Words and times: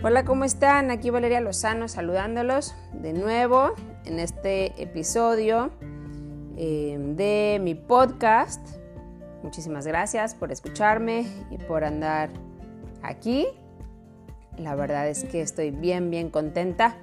Hola, 0.00 0.24
¿cómo 0.24 0.44
están? 0.44 0.92
Aquí 0.92 1.10
Valeria 1.10 1.40
Lozano 1.40 1.88
saludándolos 1.88 2.76
de 2.92 3.12
nuevo 3.12 3.72
en 4.04 4.20
este 4.20 4.80
episodio 4.80 5.72
eh, 6.56 6.96
de 7.16 7.58
mi 7.60 7.74
podcast. 7.74 8.64
Muchísimas 9.42 9.88
gracias 9.88 10.36
por 10.36 10.52
escucharme 10.52 11.26
y 11.50 11.58
por 11.58 11.82
andar 11.82 12.30
aquí. 13.02 13.48
La 14.56 14.76
verdad 14.76 15.08
es 15.08 15.24
que 15.24 15.40
estoy 15.40 15.72
bien, 15.72 16.10
bien 16.10 16.30
contenta 16.30 16.94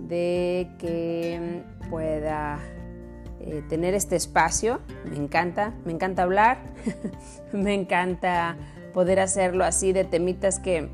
de 0.00 0.72
que 0.80 1.62
pueda 1.88 2.58
eh, 3.38 3.62
tener 3.68 3.94
este 3.94 4.16
espacio. 4.16 4.80
Me 5.08 5.16
encanta, 5.16 5.72
me 5.84 5.92
encanta 5.92 6.24
hablar, 6.24 6.58
me 7.52 7.74
encanta 7.74 8.56
poder 8.92 9.20
hacerlo 9.20 9.64
así 9.64 9.92
de 9.92 10.02
temitas 10.02 10.58
que, 10.58 10.90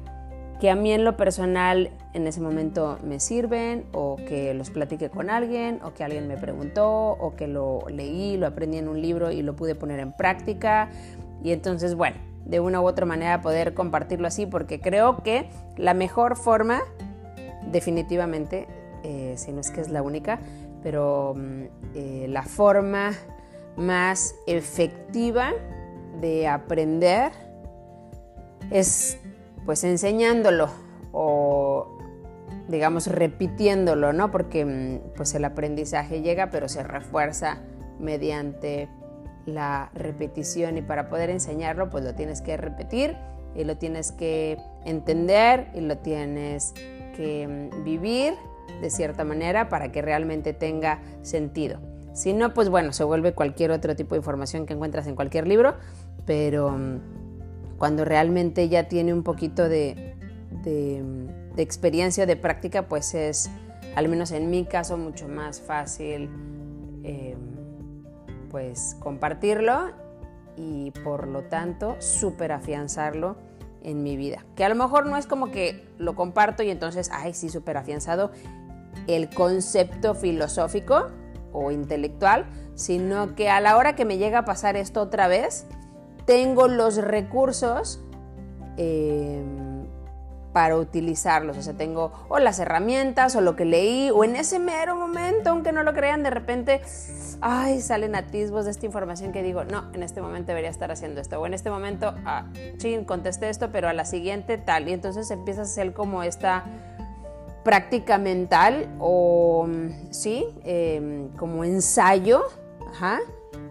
que 0.61 0.71
a 0.71 0.77
mí 0.77 0.93
en 0.93 1.05
lo 1.05 1.17
personal 1.17 1.91
en 2.13 2.27
ese 2.27 2.41
momento 2.41 2.99
me 3.03 3.21
sirven 3.21 3.85
o 3.93 4.17
que 4.17 4.55
los 4.55 4.71
platique 4.71 5.11
con 5.11 5.31
alguien 5.31 5.81
o 5.83 5.93
que 5.95 6.05
alguien 6.05 6.29
me 6.29 6.37
preguntó 6.37 7.11
o 7.13 7.35
que 7.35 7.49
lo 7.49 7.85
leí, 7.89 8.37
lo 8.37 8.47
aprendí 8.47 8.79
en 8.79 8.89
un 8.89 9.01
libro 9.03 9.31
y 9.31 9.43
lo 9.43 9.57
pude 9.57 9.75
poner 9.75 10.01
en 10.01 10.13
práctica. 10.13 10.91
Y 11.43 11.53
entonces, 11.53 11.95
bueno, 11.95 12.17
de 12.45 12.61
una 12.61 12.81
u 12.81 12.87
otra 12.87 13.07
manera 13.07 13.41
poder 13.43 13.75
compartirlo 13.75 14.29
así 14.29 14.47
porque 14.47 14.81
creo 14.81 15.23
que 15.23 15.49
la 15.77 15.95
mejor 15.95 16.37
forma, 16.37 16.83
definitivamente, 17.71 18.67
eh, 19.03 19.35
si 19.37 19.53
no 19.53 19.61
es 19.61 19.71
que 19.71 19.81
es 19.81 19.91
la 19.91 20.03
única, 20.03 20.39
pero 20.83 21.35
mm, 21.37 21.63
eh, 21.95 22.27
la 22.29 22.43
forma 22.43 23.13
más 23.77 24.35
efectiva 24.47 25.53
de 26.21 26.47
aprender 26.47 27.33
es 28.71 29.19
pues 29.65 29.85
enseñándolo 29.85 30.69
o 31.13 31.99
digamos 32.69 33.07
repitiéndolo, 33.07 34.13
¿no? 34.13 34.31
Porque 34.31 34.65
mm, 34.65 35.17
pues 35.17 35.35
el 35.35 35.45
aprendizaje 35.45 36.23
llega 36.23 36.51
pero 36.51 36.69
se 36.69 36.83
refuerza 36.83 37.59
mediante 37.99 38.89
la 39.47 39.91
repetición 39.95 40.79
y 40.79 40.83
para 40.83 41.09
poder 41.09 41.31
enseñarlo 41.31 41.91
pues 41.91 42.05
lo 42.05 42.15
tienes 42.15 42.41
que 42.41 42.57
repetir 42.57 43.17
y 43.55 43.65
lo 43.65 43.77
tienes 43.77 44.13
que 44.13 44.59
entender 44.85 45.69
y 45.75 45.81
lo 45.81 45.99
tienes 45.99 46.75
que 47.17 47.71
mm, 47.73 47.85
vivir 47.85 48.35
de 48.81 48.91
cierta 48.91 49.25
manera 49.25 49.69
para 49.69 49.93
que 49.93 50.03
realmente 50.03 50.53
tenga 50.53 51.01
sentido. 51.23 51.79
Si 52.13 52.33
no, 52.33 52.55
pues 52.55 52.69
bueno, 52.69 52.93
se 52.93 53.05
vuelve 53.05 53.33
cualquier 53.33 53.73
otro 53.73 53.97
tipo 53.97 54.15
de 54.15 54.19
información 54.19 54.67
que 54.67 54.75
encuentras 54.75 55.07
en 55.07 55.17
cualquier 55.17 55.49
libro, 55.49 55.75
pero 56.27 56.71
mm, 56.71 57.01
cuando 57.79 58.05
realmente 58.05 58.69
ya 58.69 58.89
tiene 58.89 59.13
un 59.13 59.23
poquito 59.23 59.69
de, 59.69 60.17
de, 60.63 61.63
experiencia, 61.63 62.27
de 62.27 62.37
práctica, 62.37 62.89
pues 62.89 63.15
es, 63.15 63.51
al 63.95 64.09
menos 64.09 64.31
en 64.33 64.51
mi 64.51 64.65
caso, 64.65 64.97
mucho 64.97 65.29
más 65.29 65.61
fácil 65.61 66.29
em, 67.03 67.39
pues 68.51 68.97
compartirlo 69.01 69.93
y 70.57 70.93
por 71.03 71.27
lo 71.27 71.43
tanto 71.45 71.97
súper 72.01 72.53
afianzarlo 72.53 73.37
en 73.83 74.03
mi 74.03 74.17
vida. 74.17 74.45
Que 74.57 74.65
a 74.65 74.69
lo 74.69 74.75
mejor 74.75 75.07
no 75.07 75.17
es 75.17 75.27
como 75.27 75.51
que 75.51 75.87
lo 75.99 76.15
comparto 76.15 76.63
y 76.63 76.71
entonces, 76.71 77.11
ay, 77.13 77.35
sí, 77.35 77.49
súper 77.49 77.77
afianzado 77.77 78.33
el 79.07 79.29
concepto 79.29 80.15
filosófico 80.15 81.09
o 81.53 81.71
intelectual, 81.71 82.47
sino 82.75 83.35
que 83.35 83.51
a 83.51 83.61
la 83.61 83.77
hora 83.77 83.95
que 83.95 84.05
me 84.05 84.19
llega 84.19 84.41
a 84.41 84.45
pasar 84.45 84.77
esto 84.77 85.03
otra 85.03 85.29
vez, 85.29 85.67
tengo 86.27 86.69
los 86.69 86.97
recursos 86.97 88.01
em, 88.77 89.65
para 90.55 90.77
utilizarlos. 90.77 91.59
O 91.59 91.63
sea, 91.63 91.75
tengo 91.75 92.13
o 92.29 92.39
las 92.39 92.59
herramientas 92.61 93.35
o 93.37 93.41
lo 93.41 93.57
que 93.57 93.65
leí, 93.65 94.11
o 94.11 94.25
en 94.25 94.37
ese 94.37 94.59
mero 94.59 94.97
momento, 94.97 95.51
aunque 95.51 95.73
no 95.73 95.83
lo 95.83 95.93
crean, 95.93 96.23
de 96.23 96.31
repente, 96.31 96.81
ay, 97.41 97.81
salen 97.81 98.15
atisbos 98.15 98.65
de 98.65 98.71
esta 98.71 98.87
información 98.87 99.33
que 99.33 99.43
digo, 99.43 99.65
no, 99.65 99.93
en 99.93 100.03
este 100.03 100.23
momento 100.23 100.49
debería 100.49 100.71
estar 100.71 100.91
haciendo 100.93 101.21
esto, 101.21 101.41
o 101.41 101.47
en 101.47 101.55
este 101.55 101.71
momento, 101.71 102.15
ah, 102.25 102.47
sí, 102.79 102.97
contesté 103.05 103.51
esto, 103.51 103.71
pero 103.73 103.89
a 103.89 103.93
la 103.93 104.05
siguiente 104.05 104.57
tal. 104.57 104.89
Y 104.89 104.93
entonces 104.93 105.31
empieza 105.31 105.63
a 105.63 105.67
ser 105.67 105.93
como 105.93 106.23
esta 106.23 106.65
práctica 107.65 108.19
mental 108.19 108.89
o, 109.01 109.67
sí, 110.11 110.47
em, 110.65 111.31
como 111.31 111.65
ensayo, 111.65 112.45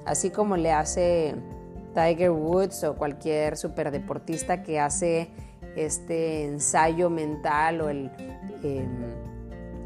así 0.05 0.31
como 0.31 0.57
le 0.57 0.73
hace 0.73 1.35
Tiger 1.93 2.31
Woods 2.31 2.83
o 2.83 2.95
cualquier 2.95 3.57
superdeportista 3.57 4.63
que 4.63 4.79
hace 4.79 5.29
este 5.75 6.45
ensayo 6.45 7.09
mental 7.09 7.81
o 7.81 7.89
el, 7.89 8.11
em, 8.63 9.23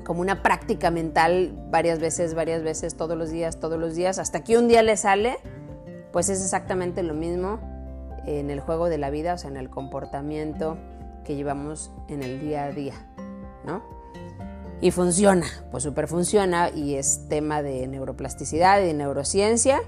como 0.03 0.22
una 0.22 0.41
práctica 0.41 0.91
mental 0.91 1.53
varias 1.69 2.00
veces, 2.00 2.34
varias 2.34 2.63
veces, 2.63 2.95
todos 2.95 3.18
los 3.18 3.29
días, 3.29 3.59
todos 3.59 3.79
los 3.79 3.95
días, 3.95 4.19
hasta 4.19 4.44
que 4.44 4.57
un 4.57 4.68
día 4.68 4.84
le 4.84 4.97
sale, 4.97 5.38
pues 6.12 6.29
es 6.29 6.41
exactamente 6.41 7.03
lo 7.03 7.13
mismo 7.13 7.59
en 8.25 8.50
el 8.50 8.59
juego 8.59 8.89
de 8.89 8.97
la 8.97 9.09
vida, 9.09 9.34
o 9.34 9.38
sea, 9.38 9.50
en 9.50 9.57
el 9.57 9.69
comportamiento 9.69 10.78
que 11.25 11.35
llevamos 11.35 11.91
en 12.07 12.24
el 12.24 12.39
día 12.39 12.66
a 12.66 12.72
día, 12.72 12.94
¿no? 13.66 13.84
Y 14.79 14.91
funciona, 14.91 15.45
pues 15.72 15.84
súper 15.84 16.07
funciona 16.07 16.69
y 16.69 16.95
es 16.95 17.28
tema 17.29 17.62
de 17.62 17.88
neuroplasticidad 17.88 18.81
y 18.81 18.85
de 18.85 18.94
neurociencia 18.94 19.81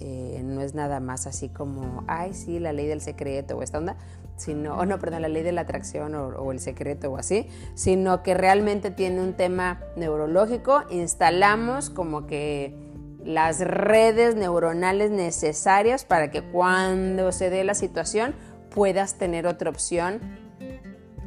eh, 0.00 0.42
no 0.44 0.60
es 0.60 0.74
nada 0.74 1.00
más 1.00 1.26
así 1.26 1.48
como, 1.48 2.04
ay, 2.06 2.34
sí, 2.34 2.58
la 2.58 2.72
ley 2.72 2.86
del 2.86 3.00
secreto 3.00 3.56
o 3.56 3.62
esta 3.62 3.78
onda, 3.78 3.96
sino, 4.36 4.76
o 4.76 4.84
no, 4.84 4.98
perdón, 4.98 5.22
la 5.22 5.28
ley 5.28 5.42
de 5.42 5.52
la 5.52 5.62
atracción 5.62 6.14
o, 6.14 6.52
el 6.52 6.60
secreto 6.60 7.10
o 7.10 7.16
así, 7.16 7.48
sino 7.74 8.22
que 8.22 8.34
realmente 8.34 8.90
tiene 8.90 9.20
un 9.20 9.32
tema 9.32 9.80
neurológico, 9.96 10.82
instalamos 10.90 11.90
como 11.90 12.26
que 12.26 12.74
las 13.24 13.60
redes 13.60 14.36
neuronales 14.36 15.10
necesarias 15.10 16.04
para 16.04 16.30
que 16.30 16.42
cuando 16.42 17.32
se 17.32 17.50
dé 17.50 17.64
la 17.64 17.74
situación 17.74 18.34
puedas 18.70 19.14
tener 19.14 19.46
otra 19.46 19.70
opción 19.70 20.20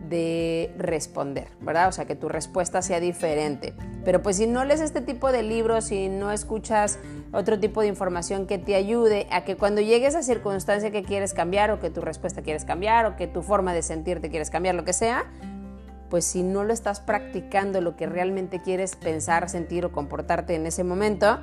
de 0.09 0.73
responder, 0.77 1.47
¿verdad? 1.61 1.87
O 1.87 1.91
sea, 1.91 2.05
que 2.05 2.15
tu 2.15 2.29
respuesta 2.29 2.81
sea 2.81 2.99
diferente. 2.99 3.73
Pero 4.03 4.21
pues 4.21 4.37
si 4.37 4.47
no 4.47 4.65
lees 4.65 4.81
este 4.81 5.01
tipo 5.01 5.31
de 5.31 5.43
libros, 5.43 5.85
si 5.85 6.09
no 6.09 6.31
escuchas 6.31 6.99
otro 7.31 7.59
tipo 7.59 7.81
de 7.81 7.87
información 7.87 8.47
que 8.47 8.57
te 8.57 8.75
ayude 8.75 9.27
a 9.31 9.43
que 9.45 9.55
cuando 9.55 9.81
llegue 9.81 10.07
esa 10.07 10.23
circunstancia 10.23 10.91
que 10.91 11.03
quieres 11.03 11.33
cambiar 11.33 11.71
o 11.71 11.79
que 11.79 11.89
tu 11.89 12.01
respuesta 12.01 12.41
quieres 12.41 12.65
cambiar 12.65 13.05
o 13.05 13.15
que 13.15 13.27
tu 13.27 13.41
forma 13.41 13.73
de 13.73 13.83
sentirte 13.83 14.29
quieres 14.29 14.49
cambiar, 14.49 14.75
lo 14.75 14.83
que 14.83 14.93
sea, 14.93 15.25
pues 16.09 16.25
si 16.25 16.41
no 16.41 16.63
lo 16.63 16.73
estás 16.73 16.99
practicando 16.99 17.81
lo 17.81 17.95
que 17.95 18.07
realmente 18.07 18.61
quieres 18.61 18.95
pensar, 18.95 19.47
sentir 19.49 19.85
o 19.85 19.91
comportarte 19.91 20.55
en 20.55 20.65
ese 20.65 20.83
momento, 20.83 21.39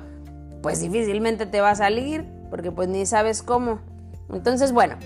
pues 0.61 0.81
difícilmente 0.81 1.45
te 1.45 1.61
va 1.61 1.71
a 1.71 1.75
salir 1.75 2.25
porque 2.49 2.71
pues 2.71 2.89
ni 2.89 3.05
sabes 3.05 3.43
cómo. 3.43 3.79
Entonces, 4.29 4.73
bueno, 4.73 4.97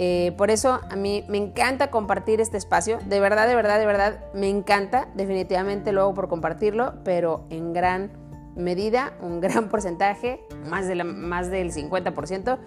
eh, 0.00 0.32
por 0.36 0.52
eso 0.52 0.80
a 0.88 0.94
mí 0.94 1.24
me 1.26 1.38
encanta 1.38 1.90
compartir 1.90 2.40
este 2.40 2.56
espacio. 2.56 3.00
De 3.06 3.18
verdad, 3.18 3.48
de 3.48 3.56
verdad, 3.56 3.80
de 3.80 3.86
verdad, 3.86 4.20
me 4.32 4.48
encanta. 4.48 5.08
Definitivamente 5.16 5.90
lo 5.90 6.02
hago 6.02 6.14
por 6.14 6.28
compartirlo, 6.28 6.94
pero 7.02 7.46
en 7.50 7.72
gran 7.72 8.12
medida, 8.54 9.14
un 9.20 9.40
gran 9.40 9.68
porcentaje, 9.68 10.46
más, 10.70 10.86
de 10.86 11.02
más 11.02 11.50
del 11.50 11.72
50%, 11.72 12.60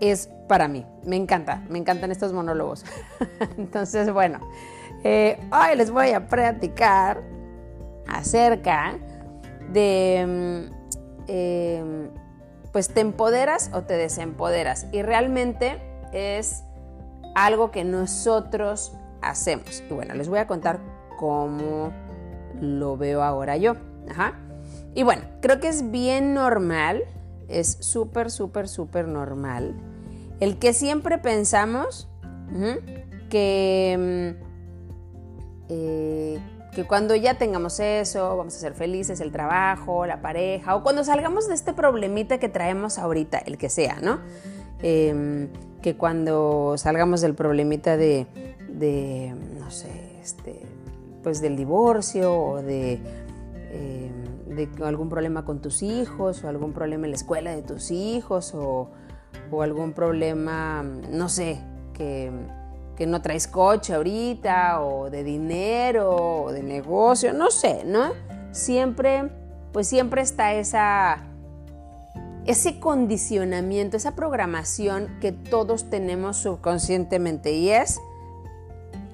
es 0.00 0.30
para 0.48 0.66
mí. 0.66 0.86
Me 1.04 1.16
encanta, 1.16 1.62
me 1.68 1.78
encantan 1.78 2.10
estos 2.10 2.32
monólogos. 2.32 2.86
Entonces, 3.58 4.10
bueno, 4.10 4.40
eh, 5.04 5.38
hoy 5.52 5.76
les 5.76 5.90
voy 5.90 6.12
a 6.12 6.26
platicar 6.26 7.22
acerca 8.06 8.96
de, 9.70 10.24
mm, 10.26 11.24
em, 11.26 12.10
pues 12.72 12.88
te 12.88 13.00
empoderas 13.00 13.70
o 13.74 13.82
te 13.82 13.92
desempoderas. 13.92 14.86
Y 14.90 15.02
realmente 15.02 15.82
es 16.14 16.64
algo 17.34 17.70
que 17.70 17.84
nosotros 17.84 18.92
hacemos. 19.22 19.82
Y 19.88 19.92
bueno, 19.92 20.14
les 20.14 20.28
voy 20.28 20.38
a 20.38 20.46
contar 20.46 20.80
cómo 21.16 21.92
lo 22.60 22.96
veo 22.96 23.22
ahora 23.22 23.56
yo. 23.56 23.76
Y 24.94 25.02
bueno, 25.02 25.22
creo 25.40 25.60
que 25.60 25.68
es 25.68 25.90
bien 25.90 26.34
normal, 26.34 27.04
es 27.48 27.78
súper, 27.80 28.30
súper, 28.30 28.68
súper 28.68 29.06
normal, 29.06 29.74
el 30.40 30.58
que 30.58 30.72
siempre 30.72 31.18
pensamos 31.18 32.08
que, 33.28 34.34
mm, 34.38 34.44
eh, 35.68 36.38
que 36.74 36.84
cuando 36.84 37.14
ya 37.14 37.34
tengamos 37.34 37.80
eso, 37.80 38.36
vamos 38.36 38.56
a 38.56 38.58
ser 38.58 38.74
felices, 38.74 39.20
el 39.20 39.32
trabajo, 39.32 40.06
la 40.06 40.22
pareja, 40.22 40.74
o 40.74 40.82
cuando 40.82 41.04
salgamos 41.04 41.48
de 41.48 41.54
este 41.54 41.72
problemita 41.72 42.38
que 42.38 42.48
traemos 42.48 42.98
ahorita, 42.98 43.38
el 43.38 43.58
que 43.58 43.68
sea, 43.68 43.98
¿no? 44.00 44.20
Em, 44.82 45.48
que 45.82 45.96
cuando 45.96 46.74
salgamos 46.76 47.20
del 47.20 47.34
problemita 47.34 47.96
de, 47.96 48.26
no 49.58 49.70
sé, 49.70 50.18
este, 50.20 50.62
pues 51.22 51.40
del 51.40 51.56
divorcio 51.56 52.34
o 52.34 52.62
de, 52.62 53.00
eh, 53.70 54.10
de, 54.46 54.68
algún 54.84 55.08
problema 55.08 55.44
con 55.44 55.60
tus 55.60 55.82
hijos 55.82 56.42
o 56.44 56.48
algún 56.48 56.72
problema 56.72 57.06
en 57.06 57.12
la 57.12 57.16
escuela 57.16 57.54
de 57.54 57.62
tus 57.62 57.90
hijos 57.90 58.54
o, 58.54 58.90
algún 59.60 59.92
problema, 59.92 60.82
no 60.82 61.28
sé, 61.28 61.58
que, 61.94 62.30
que 62.96 63.06
no 63.06 63.22
traes 63.22 63.46
coche 63.46 63.94
ahorita, 63.94 64.82
o 64.82 65.10
de 65.10 65.24
dinero, 65.24 66.44
o 66.44 66.52
de 66.52 66.62
negocio, 66.62 67.32
no 67.32 67.50
sé, 67.50 67.82
¿no? 67.84 68.10
Siempre, 68.52 69.30
pues 69.72 69.88
siempre 69.88 70.20
está 70.20 70.52
esa, 70.52 71.27
ese 72.48 72.80
condicionamiento, 72.80 73.98
esa 73.98 74.14
programación 74.14 75.18
que 75.20 75.32
todos 75.32 75.90
tenemos 75.90 76.38
subconscientemente 76.38 77.52
y 77.52 77.68
es 77.68 78.00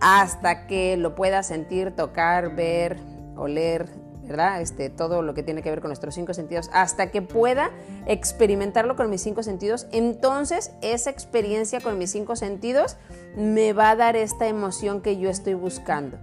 hasta 0.00 0.68
que 0.68 0.96
lo 0.96 1.16
pueda 1.16 1.42
sentir, 1.42 1.90
tocar, 1.96 2.54
ver, 2.54 2.96
oler, 3.36 3.88
¿verdad? 4.22 4.60
Este, 4.60 4.88
todo 4.88 5.20
lo 5.22 5.34
que 5.34 5.42
tiene 5.42 5.62
que 5.62 5.70
ver 5.70 5.80
con 5.80 5.88
nuestros 5.88 6.14
cinco 6.14 6.32
sentidos, 6.32 6.70
hasta 6.72 7.10
que 7.10 7.22
pueda 7.22 7.72
experimentarlo 8.06 8.94
con 8.94 9.10
mis 9.10 9.22
cinco 9.22 9.42
sentidos, 9.42 9.88
entonces 9.90 10.70
esa 10.80 11.10
experiencia 11.10 11.80
con 11.80 11.98
mis 11.98 12.12
cinco 12.12 12.36
sentidos 12.36 12.96
me 13.36 13.72
va 13.72 13.90
a 13.90 13.96
dar 13.96 14.14
esta 14.14 14.46
emoción 14.46 15.00
que 15.00 15.18
yo 15.18 15.28
estoy 15.28 15.54
buscando, 15.54 16.18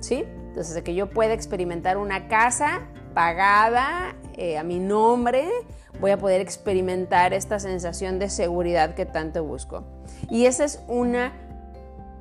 ¿sí? 0.00 0.24
Entonces, 0.48 0.74
de 0.74 0.82
que 0.82 0.96
yo 0.96 1.10
pueda 1.10 1.32
experimentar 1.32 1.96
una 1.96 2.26
casa 2.26 2.80
pagada 3.14 4.14
eh, 4.36 4.58
a 4.58 4.62
mi 4.62 4.78
nombre, 4.78 5.48
voy 6.00 6.12
a 6.12 6.18
poder 6.18 6.40
experimentar 6.40 7.34
esta 7.34 7.58
sensación 7.58 8.18
de 8.18 8.30
seguridad 8.30 8.94
que 8.94 9.06
tanto 9.06 9.44
busco. 9.44 9.84
Y 10.30 10.46
esa 10.46 10.64
es 10.64 10.80
una 10.88 11.32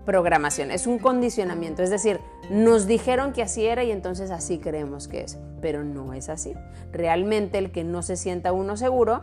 programación, 0.06 0.72
es 0.72 0.88
un 0.88 0.98
condicionamiento, 0.98 1.84
es 1.84 1.90
decir, 1.90 2.20
nos 2.50 2.88
dijeron 2.88 3.32
que 3.32 3.44
así 3.44 3.66
era 3.66 3.84
y 3.84 3.92
entonces 3.92 4.32
así 4.32 4.58
creemos 4.58 5.08
que 5.08 5.22
es, 5.22 5.38
pero 5.62 5.84
no 5.84 6.14
es 6.14 6.30
así. 6.30 6.56
Realmente 6.92 7.60
el 7.60 7.72
que 7.72 7.84
no 7.84 8.02
se 8.02 8.18
sienta 8.18 8.52
uno 8.52 8.76
seguro 8.76 9.22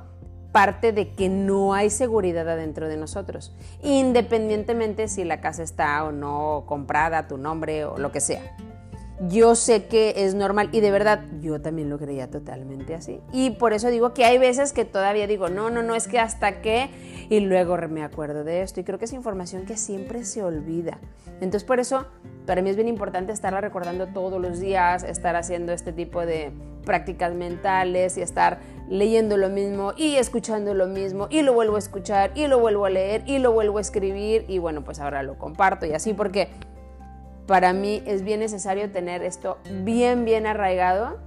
parte 0.52 0.92
de 0.92 1.12
que 1.12 1.28
no 1.28 1.74
hay 1.74 1.90
seguridad 1.90 2.48
adentro 2.48 2.88
de 2.88 2.96
nosotros, 2.96 3.54
independientemente 3.82 5.08
si 5.08 5.24
la 5.24 5.40
casa 5.40 5.62
está 5.62 6.04
o 6.04 6.12
no 6.12 6.64
comprada 6.66 7.26
tu 7.26 7.36
nombre 7.36 7.84
o 7.84 7.98
lo 7.98 8.12
que 8.12 8.20
sea 8.20 8.56
yo 9.20 9.54
sé 9.54 9.86
que 9.86 10.14
es 10.16 10.34
normal 10.34 10.68
y 10.72 10.80
de 10.80 10.90
verdad 10.90 11.24
yo 11.40 11.60
también 11.60 11.88
lo 11.88 11.98
creía 11.98 12.30
totalmente 12.30 12.94
así. 12.94 13.20
Y 13.32 13.50
por 13.50 13.72
eso 13.72 13.88
digo 13.88 14.12
que 14.12 14.24
hay 14.24 14.38
veces 14.38 14.72
que 14.72 14.84
todavía 14.84 15.26
digo, 15.26 15.48
no, 15.48 15.70
no, 15.70 15.82
no, 15.82 15.94
es 15.94 16.06
que 16.06 16.18
hasta 16.18 16.60
que 16.60 16.90
y 17.28 17.40
luego 17.40 17.76
me 17.88 18.02
acuerdo 18.02 18.44
de 18.44 18.62
esto 18.62 18.80
y 18.80 18.84
creo 18.84 18.98
que 18.98 19.06
es 19.06 19.12
información 19.12 19.64
que 19.64 19.76
siempre 19.76 20.24
se 20.24 20.42
olvida. 20.42 20.98
Entonces 21.40 21.64
por 21.64 21.80
eso 21.80 22.06
para 22.46 22.62
mí 22.62 22.70
es 22.70 22.76
bien 22.76 22.88
importante 22.88 23.32
estarla 23.32 23.60
recordando 23.60 24.06
todos 24.08 24.40
los 24.40 24.60
días, 24.60 25.02
estar 25.02 25.34
haciendo 25.34 25.72
este 25.72 25.92
tipo 25.92 26.24
de 26.24 26.52
prácticas 26.84 27.34
mentales 27.34 28.16
y 28.16 28.22
estar 28.22 28.60
leyendo 28.88 29.36
lo 29.36 29.48
mismo 29.48 29.92
y 29.96 30.16
escuchando 30.16 30.72
lo 30.74 30.86
mismo 30.86 31.26
y 31.30 31.42
lo 31.42 31.52
vuelvo 31.52 31.76
a 31.76 31.80
escuchar 31.80 32.30
y 32.34 32.46
lo 32.46 32.60
vuelvo 32.60 32.86
a 32.86 32.90
leer 32.90 33.24
y 33.26 33.38
lo 33.38 33.52
vuelvo 33.52 33.78
a 33.78 33.80
escribir 33.80 34.44
y 34.46 34.58
bueno, 34.58 34.84
pues 34.84 35.00
ahora 35.00 35.22
lo 35.22 35.36
comparto 35.36 35.86
y 35.86 35.92
así 35.92 36.14
porque 36.14 36.48
para 37.46 37.72
mí 37.72 38.02
es 38.06 38.22
bien 38.22 38.40
necesario 38.40 38.90
tener 38.90 39.22
esto 39.22 39.58
bien, 39.84 40.24
bien 40.24 40.46
arraigado 40.46 41.18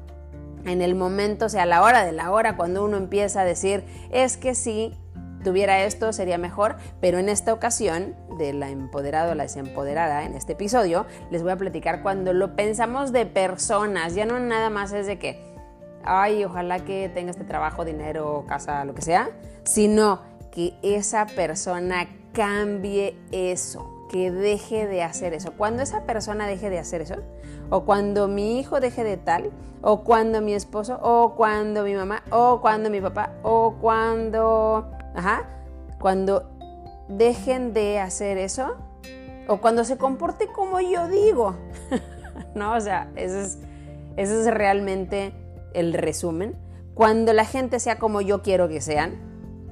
en 0.66 0.82
el 0.82 0.96
momento, 0.96 1.46
o 1.46 1.50
sea, 1.50 1.64
a 1.64 1.66
la 1.66 1.82
hora 1.82 2.04
de 2.04 2.12
la 2.12 2.32
hora, 2.32 2.58
cuando 2.58 2.84
uno 2.84 2.98
empieza 2.98 3.42
a 3.42 3.46
decir, 3.46 3.86
es 4.12 4.38
que 4.38 4.56
si 4.56 4.94
tuviera 5.44 5.84
esto 5.84 6.12
sería 6.12 6.38
mejor, 6.38 6.76
pero 7.00 7.18
en 7.18 7.30
esta 7.30 7.54
ocasión 7.54 8.16
de 8.38 8.54
la 8.54 8.70
empoderada 8.70 9.32
o 9.32 9.36
la 9.36 9.44
desempoderada, 9.44 10.26
en 10.26 10.34
este 10.34 10.54
episodio, 10.54 11.06
les 11.32 11.44
voy 11.44 11.52
a 11.52 11.58
platicar 11.58 12.02
cuando 12.02 12.34
lo 12.34 12.56
pensamos 12.56 13.12
de 13.14 13.26
personas, 13.26 14.16
ya 14.16 14.26
no 14.26 14.40
nada 14.40 14.70
más 14.70 14.92
es 14.92 15.08
de 15.08 15.18
que, 15.18 15.42
ay, 16.04 16.44
ojalá 16.44 16.84
que 16.84 17.10
tenga 17.10 17.32
este 17.32 17.46
trabajo, 17.46 17.86
dinero, 17.86 18.44
casa, 18.48 18.84
lo 18.84 18.94
que 18.94 19.02
sea, 19.02 19.30
sino 19.64 20.22
que 20.52 20.74
esa 20.82 21.26
persona 21.26 22.08
cambie 22.34 23.18
eso, 23.32 23.99
que 24.10 24.32
deje 24.32 24.88
de 24.88 25.04
hacer 25.04 25.34
eso. 25.34 25.54
Cuando 25.54 25.84
esa 25.84 26.04
persona 26.04 26.48
deje 26.48 26.70
de 26.70 26.80
hacer 26.80 27.02
eso, 27.02 27.16
o 27.70 27.86
cuando 27.86 28.28
mi 28.28 28.60
hijo 28.60 28.82
deje 28.82 29.04
de 29.04 29.16
tal, 29.16 29.52
o 29.82 30.04
cuando 30.04 30.42
mi 30.42 30.54
esposo, 30.54 31.00
o 31.02 31.36
cuando 31.36 31.84
mi 31.84 31.94
mamá, 31.94 32.24
o 32.32 32.60
cuando 32.60 32.90
mi 32.90 33.00
papá, 33.00 33.32
o 33.44 33.76
cuando, 33.80 34.92
ajá, 35.16 35.48
cuando 36.00 36.50
dejen 37.08 37.74
de 37.74 38.00
hacer 38.00 38.38
eso, 38.38 38.76
o 39.48 39.58
cuando 39.58 39.84
se 39.84 39.98
comporte 39.98 40.48
como 40.48 40.82
yo 40.82 41.08
digo, 41.08 41.56
¿no? 42.56 42.74
O 42.74 42.82
sea, 42.82 43.10
ese 43.16 43.42
es, 43.42 43.60
ese 44.18 44.42
es 44.42 44.54
realmente 44.54 45.34
el 45.74 45.94
resumen. 45.94 46.56
Cuando 46.94 47.32
la 47.34 47.46
gente 47.46 47.80
sea 47.80 47.98
como 47.98 48.22
yo 48.22 48.42
quiero 48.42 48.68
que 48.68 48.82
sean, 48.82 49.30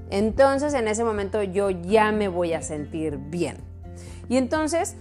entonces 0.09 0.73
en 0.73 0.87
ese 0.87 1.03
momento 1.03 1.43
yo 1.43 1.69
ya 1.69 2.11
me 2.11 2.27
voy 2.27 2.53
a 2.53 2.61
sentir 2.61 3.17
bien. 3.17 3.66
Y 4.29 4.37
entonces, 4.37 4.95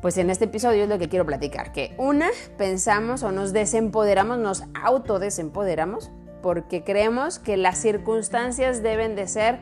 pues 0.00 0.16
en 0.16 0.30
este 0.30 0.46
episodio 0.46 0.84
es 0.84 0.88
lo 0.88 0.98
que 0.98 1.08
quiero 1.08 1.26
platicar, 1.26 1.72
que 1.72 1.94
una, 1.98 2.28
pensamos 2.56 3.22
o 3.22 3.32
nos 3.32 3.52
desempoderamos, 3.52 4.38
nos 4.38 4.64
autodesempoderamos, 4.82 6.10
porque 6.42 6.84
creemos 6.84 7.38
que 7.38 7.56
las 7.56 7.78
circunstancias 7.78 8.82
deben 8.82 9.16
de 9.16 9.26
ser, 9.26 9.58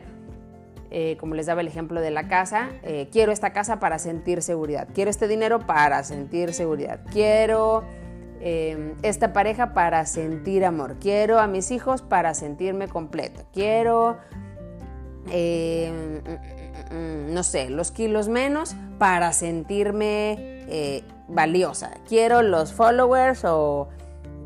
eh, 0.91 1.17
como 1.19 1.33
les 1.33 1.47
daba 1.47 1.61
el 1.61 1.67
ejemplo 1.67 2.01
de 2.01 2.11
la 2.11 2.27
casa, 2.27 2.69
eh, 2.83 3.09
quiero 3.11 3.31
esta 3.31 3.51
casa 3.51 3.79
para 3.79 3.97
sentir 3.99 4.41
seguridad, 4.41 4.87
quiero 4.93 5.09
este 5.09 5.27
dinero 5.27 5.65
para 5.65 6.03
sentir 6.03 6.53
seguridad, 6.53 6.99
quiero 7.11 7.83
eh, 8.39 8.93
esta 9.01 9.33
pareja 9.33 9.73
para 9.73 10.05
sentir 10.05 10.63
amor, 10.63 10.97
quiero 10.99 11.39
a 11.39 11.47
mis 11.47 11.71
hijos 11.71 12.03
para 12.03 12.35
sentirme 12.35 12.87
completo, 12.87 13.41
quiero 13.51 14.17
Mm, 16.91 17.33
no 17.33 17.43
sé, 17.43 17.69
los 17.69 17.91
kilos 17.91 18.29
menos 18.29 18.75
para 18.97 19.33
sentirme 19.33 20.35
eh, 20.67 21.03
valiosa. 21.27 21.91
Quiero 22.07 22.41
los 22.41 22.73
followers 22.73 23.43
o, 23.45 23.89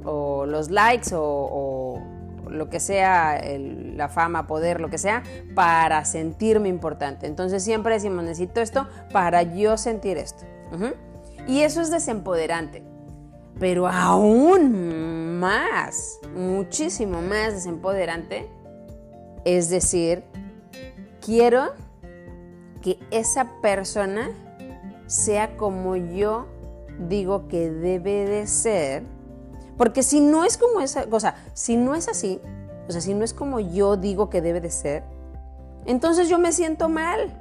los 0.04 0.72
likes 0.72 1.12
o, 1.14 2.02
lo 2.50 2.70
que 2.70 2.82
sea, 2.82 3.42
la 3.96 4.10
fama, 4.10 4.46
poder, 4.46 4.82
lo 4.82 4.90
que 4.90 4.98
sea, 4.98 5.24
para 5.56 6.04
sentirme 6.04 6.68
importante. 6.68 7.26
Entonces 7.26 7.64
siempre 7.64 7.94
decimos, 7.94 8.26
necesito 8.26 8.60
esto 8.60 8.88
para 9.14 9.44
yo 9.44 9.78
sentir 9.78 10.18
esto. 10.18 10.44
Y 11.48 11.62
eso 11.62 11.82
es 11.82 11.92
desempoderante. 11.92 12.84
Pero 13.60 13.88
aún 13.88 15.40
más, 15.40 16.20
muchísimo 16.36 17.22
más 17.22 17.54
desempoderante, 17.54 18.50
es 19.46 19.70
decir, 19.70 20.24
quiero 21.22 21.74
que 22.82 23.00
esa 23.12 23.46
persona 23.62 24.30
sea 25.08 25.56
como 25.58 25.96
yo 25.96 26.48
digo 27.08 27.48
que 27.48 27.70
debe 27.70 28.26
de 28.26 28.48
ser. 28.48 29.04
Porque 29.78 30.04
si 30.04 30.22
no 30.22 30.44
es 30.44 30.58
como 30.58 30.82
esa, 30.82 31.08
cosa, 31.08 31.36
si 31.54 31.76
no 31.78 31.96
es 31.96 32.08
así, 32.08 32.40
o 32.88 32.92
sea, 32.92 33.02
si 33.02 33.14
no 33.14 33.24
es 33.24 33.34
como 33.34 33.60
yo 33.60 33.98
digo 33.98 34.30
que 34.30 34.42
debe 34.42 34.62
de 34.62 34.70
ser, 34.70 35.04
entonces 35.86 36.30
yo 36.30 36.40
me 36.40 36.52
siento 36.52 36.90
mal. 36.90 37.38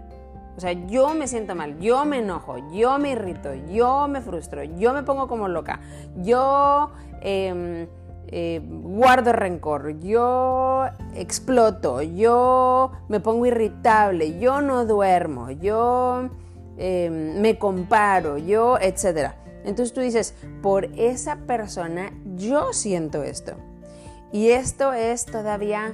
O 0.56 0.61
sea, 0.61 0.73
yo 0.73 1.14
me 1.14 1.26
siento 1.26 1.54
mal, 1.54 1.78
yo 1.78 2.04
me 2.04 2.18
enojo, 2.18 2.56
yo 2.73 2.99
me 2.99 3.12
irrito, 3.12 3.54
yo 3.54 4.09
me 4.09 4.20
frustro, 4.20 4.62
yo 4.62 4.92
me 4.92 5.02
pongo 5.04 5.26
como 5.26 5.49
loca, 5.49 5.80
yo 6.16 6.90
em, 7.23 7.87
eh, 8.32 8.60
guardo 8.64 9.32
rencor, 9.32 9.99
yo 9.99 10.84
exploto, 11.14 12.00
yo 12.00 12.92
me 13.08 13.18
pongo 13.18 13.46
irritable, 13.46 14.38
yo 14.38 14.60
no 14.60 14.87
duermo, 14.87 15.50
yo 15.50 16.28
em, 16.76 17.40
me 17.40 17.58
comparo, 17.58 18.38
yo, 18.38 18.78
etc. 18.78 19.32
Entonces 19.64 19.92
tú 19.92 20.00
dices, 20.00 20.34
por 20.62 20.84
esa 20.96 21.38
persona 21.38 22.12
yo 22.37 22.72
siento 22.72 23.25
esto. 23.25 23.54
Y 24.30 24.50
esto 24.50 24.92
es 24.92 25.26
todavía 25.26 25.92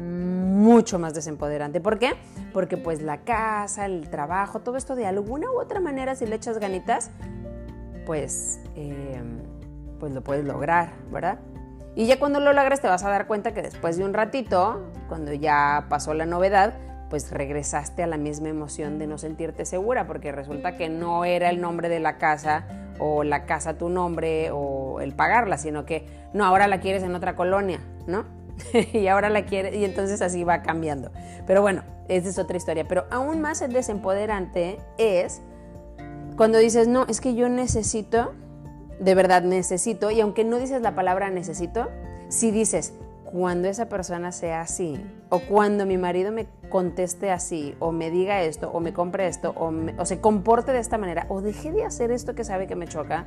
mucho 0.00 0.98
más 0.98 1.12
desempoderante. 1.12 1.82
¿Por 1.82 1.98
qué? 1.98 2.14
Porque 2.54 2.78
pues 2.78 3.02
la 3.02 3.18
casa, 3.18 3.84
el 3.84 4.08
trabajo, 4.08 4.60
todo 4.60 4.78
esto 4.78 4.96
de 4.96 5.04
alguna 5.04 5.50
u 5.50 5.60
otra 5.60 5.80
manera, 5.80 6.14
si 6.14 6.26
le 6.26 6.36
echas 6.36 6.58
ganitas, 6.58 7.10
pues... 8.06 8.60
Em, 8.76 9.47
pues 9.98 10.12
lo 10.12 10.22
puedes 10.22 10.44
lograr, 10.44 10.92
¿verdad? 11.10 11.38
Y 11.94 12.06
ya 12.06 12.18
cuando 12.18 12.38
lo 12.40 12.52
logres 12.52 12.80
te 12.80 12.88
vas 12.88 13.02
a 13.04 13.10
dar 13.10 13.26
cuenta 13.26 13.52
que 13.52 13.62
después 13.62 13.96
de 13.96 14.04
un 14.04 14.14
ratito, 14.14 14.90
cuando 15.08 15.32
ya 15.32 15.86
pasó 15.88 16.14
la 16.14 16.26
novedad, 16.26 16.74
pues 17.10 17.30
regresaste 17.32 18.02
a 18.02 18.06
la 18.06 18.16
misma 18.18 18.48
emoción 18.48 18.98
de 18.98 19.06
no 19.06 19.18
sentirte 19.18 19.64
segura, 19.64 20.06
porque 20.06 20.30
resulta 20.30 20.76
que 20.76 20.88
no 20.88 21.24
era 21.24 21.50
el 21.50 21.60
nombre 21.60 21.88
de 21.88 22.00
la 22.00 22.18
casa 22.18 22.66
o 22.98 23.24
la 23.24 23.46
casa 23.46 23.78
tu 23.78 23.88
nombre 23.88 24.50
o 24.52 25.00
el 25.00 25.14
pagarla, 25.14 25.58
sino 25.58 25.86
que 25.86 26.06
no, 26.32 26.44
ahora 26.44 26.68
la 26.68 26.80
quieres 26.80 27.02
en 27.02 27.14
otra 27.14 27.34
colonia, 27.34 27.80
¿no? 28.06 28.24
y 28.92 29.06
ahora 29.06 29.30
la 29.30 29.44
quieres, 29.44 29.74
y 29.74 29.84
entonces 29.84 30.20
así 30.22 30.44
va 30.44 30.62
cambiando. 30.62 31.10
Pero 31.46 31.62
bueno, 31.62 31.82
esa 32.08 32.28
es 32.28 32.38
otra 32.38 32.56
historia. 32.56 32.86
Pero 32.86 33.06
aún 33.10 33.40
más 33.40 33.60
desempoderante 33.68 34.78
es 34.98 35.40
cuando 36.36 36.58
dices, 36.58 36.88
no, 36.88 37.06
es 37.08 37.20
que 37.20 37.34
yo 37.34 37.48
necesito 37.48 38.34
de 39.00 39.14
verdad 39.14 39.42
necesito, 39.42 40.10
y 40.10 40.20
aunque 40.20 40.44
no 40.44 40.58
dices 40.58 40.82
la 40.82 40.94
palabra 40.94 41.30
necesito, 41.30 41.88
si 42.28 42.50
dices 42.50 42.94
cuando 43.24 43.68
esa 43.68 43.88
persona 43.88 44.32
sea 44.32 44.62
así, 44.62 45.00
o 45.28 45.40
cuando 45.40 45.84
mi 45.84 45.98
marido 45.98 46.32
me 46.32 46.46
conteste 46.70 47.30
así, 47.30 47.74
o 47.78 47.92
me 47.92 48.10
diga 48.10 48.42
esto, 48.42 48.70
o 48.70 48.80
me 48.80 48.92
compre 48.92 49.26
esto, 49.28 49.54
o, 49.56 50.04
se 50.04 50.20
comporte 50.20 50.72
de 50.72 50.78
esta 50.78 50.98
manera, 50.98 51.26
o 51.28 51.42
deje 51.42 51.70
de 51.70 51.84
hacer 51.84 52.10
esto 52.10 52.34
que 52.34 52.44
sabe 52.44 52.66
que 52.66 52.74
me 52.74 52.88
choca, 52.88 53.26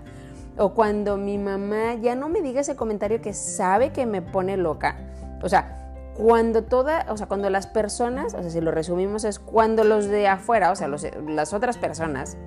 o 0.58 0.74
cuando 0.74 1.18
mi 1.18 1.38
mamá 1.38 1.96
ya 1.96 2.16
no 2.16 2.30
me 2.30 2.42
diga 2.42 2.62
ese 2.62 2.76
comentario 2.76 3.22
que 3.22 3.34
sabe 3.34 3.92
que 3.92 4.06
me 4.06 4.22
pone 4.22 4.58
loca. 4.58 4.98
O 5.44 5.50
sea, 5.50 5.94
cuando 6.16 6.64
toda, 6.64 7.06
o 7.10 7.18
sea, 7.18 7.28
cuando 7.28 7.50
las 7.50 7.68
personas, 7.68 8.34
o 8.34 8.42
sea, 8.42 8.50
si 8.50 8.60
lo 8.60 8.72
resumimos 8.72 9.24
es 9.24 9.40
cuando 9.40 9.84
los 9.84 10.06
de 10.06 10.28
afuera, 10.28 10.72
o 10.72 10.76
sea, 10.76 10.88
las 10.88 11.54
otras 11.54 11.78
personas, 11.78 12.38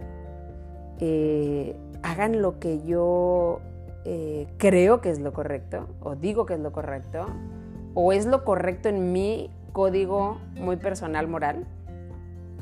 eh, 0.99 1.76
hagan 2.04 2.42
lo 2.42 2.61
que 2.61 2.82
yo 2.84 3.61
eh, 4.04 4.46
creo 4.58 5.00
que 5.00 5.11
es 5.11 5.20
lo 5.20 5.32
correcto, 5.32 5.88
o 6.00 6.14
digo 6.14 6.44
que 6.44 6.54
es 6.54 6.61
lo 6.61 6.70
correcto, 6.70 7.26
o 7.94 8.12
es 8.12 8.26
lo 8.26 8.44
correcto 8.44 8.90
en 8.90 9.12
mi 9.12 9.50
código 9.73 10.38
muy 10.54 10.76
personal 10.76 11.26
moral, 11.28 11.66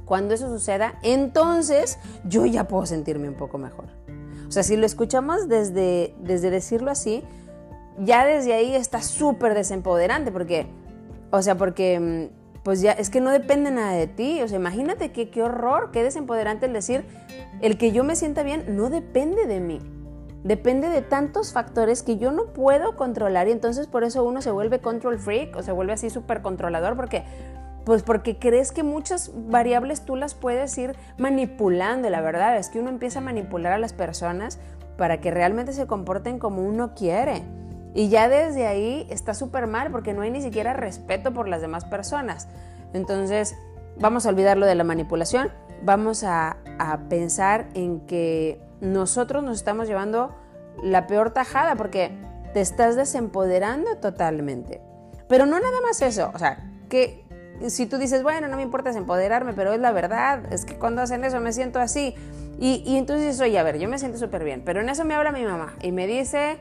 cuando 0.05 0.35
eso 0.35 0.49
suceda, 0.49 0.95
entonces 1.03 1.99
yo 2.25 2.47
ya 2.47 2.69
puedo 2.69 2.87
sentirme 2.87 3.29
un 3.29 3.35
poco 3.35 3.59
mejor. 3.59 3.87
O 4.47 4.53
sea, 4.53 4.63
si 4.63 4.77
lo 4.77 4.87
escuchamos 4.87 5.49
desde, 5.49 6.15
desde 6.21 6.51
decirlo 6.51 6.91
así, 6.91 7.25
ya 7.99 8.25
desde 8.25 8.53
ahí 8.55 8.77
está 8.77 9.03
súper 9.03 9.55
desempoderante, 9.55 10.31
porque, 10.31 10.67
o 11.33 11.43
sea, 11.43 11.57
porque 11.57 12.31
mm, 12.31 12.42
pues 12.63 12.81
ya 12.81 12.93
es 12.93 13.11
que 13.11 13.21
no 13.21 13.31
depende 13.31 13.71
nada 13.71 13.93
de 13.93 14.07
ti. 14.07 14.41
O 14.43 14.49
sea, 14.49 14.59
imagínate 14.59 15.13
que, 15.13 15.31
qué 15.31 15.43
horror, 15.43 15.91
qué 15.93 16.03
desempoderante 16.03 16.67
el 16.67 16.73
decir, 16.73 17.05
el 17.61 17.79
que 17.79 17.93
yo 17.93 18.05
me 18.05 18.17
sienta 18.17 18.43
bien 18.43 18.77
no 18.77 18.91
depende 18.91 19.47
de 19.47 19.61
mí. 19.61 19.81
Depende 20.45 20.89
de 20.89 21.03
tantos 21.03 21.53
factores 21.53 22.03
que 22.03 22.19
yo 22.19 22.33
no 22.33 22.47
puedo 22.47 22.97
controlar 22.97 23.47
y 23.47 23.53
entonces 23.53 23.87
por 23.87 24.03
eso 24.03 24.25
uno 24.25 24.43
se 24.43 24.51
vuelve 24.51 24.81
control 24.81 25.19
freak 25.19 25.57
o 25.57 25.63
se 25.63 25.71
vuelve 25.71 25.93
así 25.93 26.11
súper 26.11 26.43
controlador 26.43 26.97
porque 26.97 27.25
pues 27.85 28.03
porque 28.03 28.39
crees 28.39 28.71
que 28.73 28.83
muchas 28.83 29.31
variables 29.35 30.05
tú 30.05 30.17
las 30.17 30.35
puedes 30.35 30.77
ir 30.79 30.97
manipulando. 31.19 32.11
La 32.11 32.21
verdad 32.21 32.57
es 32.57 32.69
que 32.69 32.81
uno 32.81 32.91
empieza 32.91 33.21
a 33.21 33.23
manipular 33.23 33.73
a 33.73 33.79
las 33.79 33.93
personas 33.93 34.59
para 34.97 35.21
que 35.21 35.31
realmente 35.31 35.73
se 35.73 35.87
comporten 35.87 36.39
como 36.39 36.63
uno 36.63 36.95
quiere. 36.95 37.43
Y 37.95 38.09
ya 38.09 38.29
desde 38.29 38.67
ahí 38.67 39.07
está 39.11 39.35
súper 39.35 39.67
mal 39.67 39.91
porque 39.91 40.15
no 40.15 40.23
hay 40.23 40.31
ni 40.31 40.41
siquiera 40.41 40.73
respeto 40.73 41.33
por 41.33 41.49
las 41.49 41.61
demás 41.61 41.85
personas. 41.85 42.49
Entonces, 42.95 43.55
vamos 43.99 44.27
a 44.27 44.31
olvidar 44.31 44.57
lo 44.57 44.67
de 44.67 44.75
la 44.75 44.85
manipulación. 44.85 45.51
Vamos 45.83 46.25
a, 46.25 46.57
a 46.79 46.99
pensar 47.09 47.69
en 47.75 48.01
que 48.07 48.61
nosotros 48.81 49.43
nos 49.43 49.57
estamos 49.57 49.89
llevando 49.89 50.35
la 50.83 51.07
peor 51.07 51.31
tajada 51.31 51.77
porque 51.77 52.17
te 52.55 52.61
estás 52.61 52.97
desempoderando 52.97 53.97
totalmente. 53.99 54.81
Pero 55.29 55.47
no 55.47 55.59
nada 55.59 55.81
más 55.83 56.01
eso. 56.03 56.31
O 56.35 56.39
sea, 56.39 56.71
que 56.89 57.25
si 57.69 57.87
tú 57.87 57.99
dices, 57.99 58.23
bueno, 58.23 58.49
no 58.49 58.57
me 58.57 58.63
importa 58.63 58.91
empoderarme, 58.91 59.53
pero 59.53 59.73
es 59.73 59.81
la 59.81 59.93
verdad, 59.93 60.53
es 60.53 60.65
que 60.65 60.77
cuando 60.77 61.03
hacen 61.03 61.25
eso 61.25 61.41
me 61.41 61.53
siento 61.53 61.79
así. 61.81 62.15
Y, 62.59 62.83
y 62.87 62.97
entonces 62.97 63.27
dices, 63.27 63.41
oye, 63.41 63.59
a 63.59 63.63
ver, 63.63 63.79
yo 63.79 63.89
me 63.89 63.99
siento 63.99 64.19
súper 64.19 64.45
bien, 64.45 64.63
pero 64.65 64.81
en 64.81 64.89
eso 64.89 65.05
me 65.05 65.15
habla 65.15 65.33
mi 65.33 65.45
mamá 65.45 65.75
y 65.83 65.91
me 65.91 66.07
dice, 66.07 66.59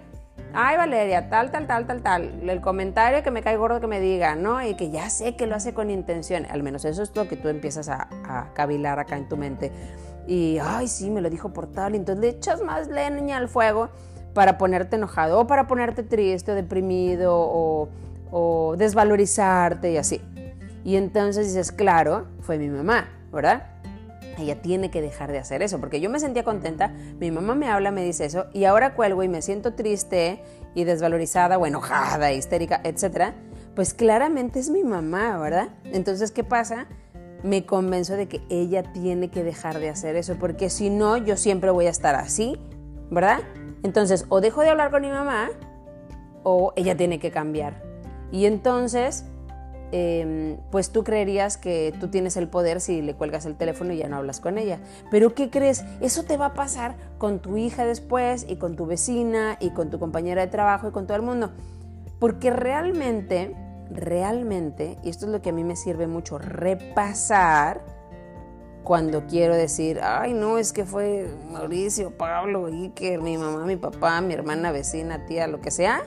ay 0.53 0.77
Valeria, 0.77 1.29
tal, 1.29 1.51
tal, 1.51 1.67
tal, 1.67 1.87
tal, 1.87 2.01
tal, 2.01 2.49
el 2.49 2.61
comentario 2.61 3.23
que 3.23 3.31
me 3.31 3.41
cae 3.41 3.57
gordo 3.57 3.79
que 3.79 3.87
me 3.87 3.99
diga, 3.99 4.35
¿no? 4.35 4.65
Y 4.65 4.75
que 4.75 4.89
ya 4.89 5.09
sé 5.09 5.35
que 5.35 5.47
lo 5.47 5.55
hace 5.55 5.73
con 5.73 5.89
intención, 5.89 6.45
al 6.49 6.63
menos 6.63 6.85
eso 6.85 7.03
es 7.03 7.15
lo 7.15 7.27
que 7.27 7.37
tú 7.37 7.47
empiezas 7.47 7.89
a, 7.89 8.07
a 8.25 8.53
cavilar 8.53 8.99
acá 8.99 9.17
en 9.17 9.27
tu 9.27 9.37
mente. 9.37 9.71
Y, 10.27 10.59
ay, 10.61 10.87
sí, 10.87 11.09
me 11.09 11.21
lo 11.21 11.29
dijo 11.29 11.51
por 11.53 11.67
tal, 11.67 11.95
entonces 11.95 12.21
le 12.21 12.29
echas 12.29 12.61
más 12.61 12.87
leña 12.87 13.37
al 13.37 13.49
fuego 13.49 13.89
para 14.33 14.57
ponerte 14.57 14.95
enojado 14.95 15.39
o 15.39 15.47
para 15.47 15.67
ponerte 15.67 16.03
triste 16.03 16.51
o 16.51 16.55
deprimido 16.55 17.33
o, 17.35 17.89
o 18.31 18.75
desvalorizarte 18.77 19.91
y 19.91 19.97
así. 19.97 20.21
Y 20.83 20.95
entonces 20.95 21.47
dices, 21.47 21.71
claro, 21.71 22.27
fue 22.41 22.57
mi 22.57 22.69
mamá, 22.69 23.09
¿verdad? 23.31 23.70
Ella 24.41 24.61
tiene 24.61 24.89
que 24.89 25.01
dejar 25.01 25.31
de 25.31 25.37
hacer 25.37 25.61
eso, 25.61 25.79
porque 25.79 26.01
yo 26.01 26.09
me 26.09 26.19
sentía 26.19 26.43
contenta, 26.43 26.89
mi 27.19 27.29
mamá 27.31 27.53
me 27.53 27.69
habla, 27.69 27.91
me 27.91 28.03
dice 28.03 28.25
eso, 28.25 28.47
y 28.53 28.65
ahora 28.65 28.95
cuelgo 28.95 29.21
y 29.23 29.29
me 29.29 29.41
siento 29.41 29.75
triste 29.75 30.43
y 30.73 30.83
desvalorizada 30.83 31.57
o 31.57 31.65
enojada, 31.65 32.31
histérica, 32.31 32.81
etc. 32.83 33.33
Pues 33.75 33.93
claramente 33.93 34.59
es 34.59 34.69
mi 34.69 34.83
mamá, 34.83 35.37
¿verdad? 35.37 35.69
Entonces, 35.85 36.31
¿qué 36.31 36.43
pasa? 36.43 36.87
Me 37.43 37.65
convenzo 37.65 38.15
de 38.15 38.27
que 38.27 38.41
ella 38.49 38.91
tiene 38.93 39.29
que 39.29 39.43
dejar 39.43 39.79
de 39.79 39.89
hacer 39.89 40.15
eso, 40.15 40.37
porque 40.39 40.69
si 40.69 40.89
no, 40.89 41.17
yo 41.17 41.37
siempre 41.37 41.69
voy 41.69 41.85
a 41.85 41.91
estar 41.91 42.15
así, 42.15 42.59
¿verdad? 43.11 43.41
Entonces, 43.83 44.25
o 44.29 44.41
dejo 44.41 44.61
de 44.61 44.69
hablar 44.69 44.89
con 44.89 45.01
mi 45.01 45.09
mamá, 45.09 45.49
o 46.43 46.73
ella 46.75 46.97
tiene 46.97 47.19
que 47.19 47.29
cambiar. 47.29 47.83
Y 48.31 48.45
entonces 48.45 49.25
Em, 49.93 50.57
pues 50.71 50.91
tú 50.91 51.03
creerías 51.03 51.57
que 51.57 51.93
tú 51.99 52.07
tienes 52.07 52.37
el 52.37 52.47
poder 52.47 52.79
si 52.79 53.01
le 53.01 53.13
cuelgas 53.13 53.45
el 53.45 53.55
teléfono 53.55 53.91
y 53.91 53.97
ya 53.97 54.07
no 54.07 54.15
hablas 54.17 54.39
con 54.39 54.57
ella. 54.57 54.79
Pero 55.09 55.35
¿qué 55.35 55.49
crees? 55.49 55.83
Eso 55.99 56.23
te 56.23 56.37
va 56.37 56.47
a 56.47 56.53
pasar 56.53 56.95
con 57.17 57.39
tu 57.39 57.57
hija 57.57 57.85
después 57.85 58.45
y 58.47 58.55
con 58.55 58.77
tu 58.77 58.85
vecina 58.85 59.57
y 59.59 59.71
con 59.71 59.89
tu 59.89 59.99
compañera 59.99 60.45
de 60.45 60.47
trabajo 60.47 60.87
y 60.87 60.91
con 60.91 61.07
todo 61.07 61.17
el 61.17 61.23
mundo. 61.23 61.51
Porque 62.19 62.51
realmente, 62.51 63.53
realmente, 63.89 64.97
y 65.03 65.09
esto 65.09 65.25
es 65.25 65.31
lo 65.31 65.41
que 65.41 65.49
a 65.49 65.53
mí 65.53 65.65
me 65.65 65.75
sirve 65.75 66.07
mucho, 66.07 66.37
repasar 66.37 67.81
cuando 68.83 69.27
quiero 69.27 69.55
decir, 69.55 69.99
ay 70.01 70.33
no, 70.33 70.57
es 70.57 70.71
que 70.71 70.85
fue 70.85 71.29
Mauricio, 71.51 72.17
Pablo, 72.17 72.67
Iker, 72.67 73.21
mi 73.21 73.37
mamá, 73.37 73.65
mi 73.65 73.75
papá, 73.75 74.21
mi 74.21 74.33
hermana, 74.33 74.71
vecina, 74.71 75.25
tía, 75.25 75.47
lo 75.47 75.59
que 75.59 75.69
sea. 75.69 76.03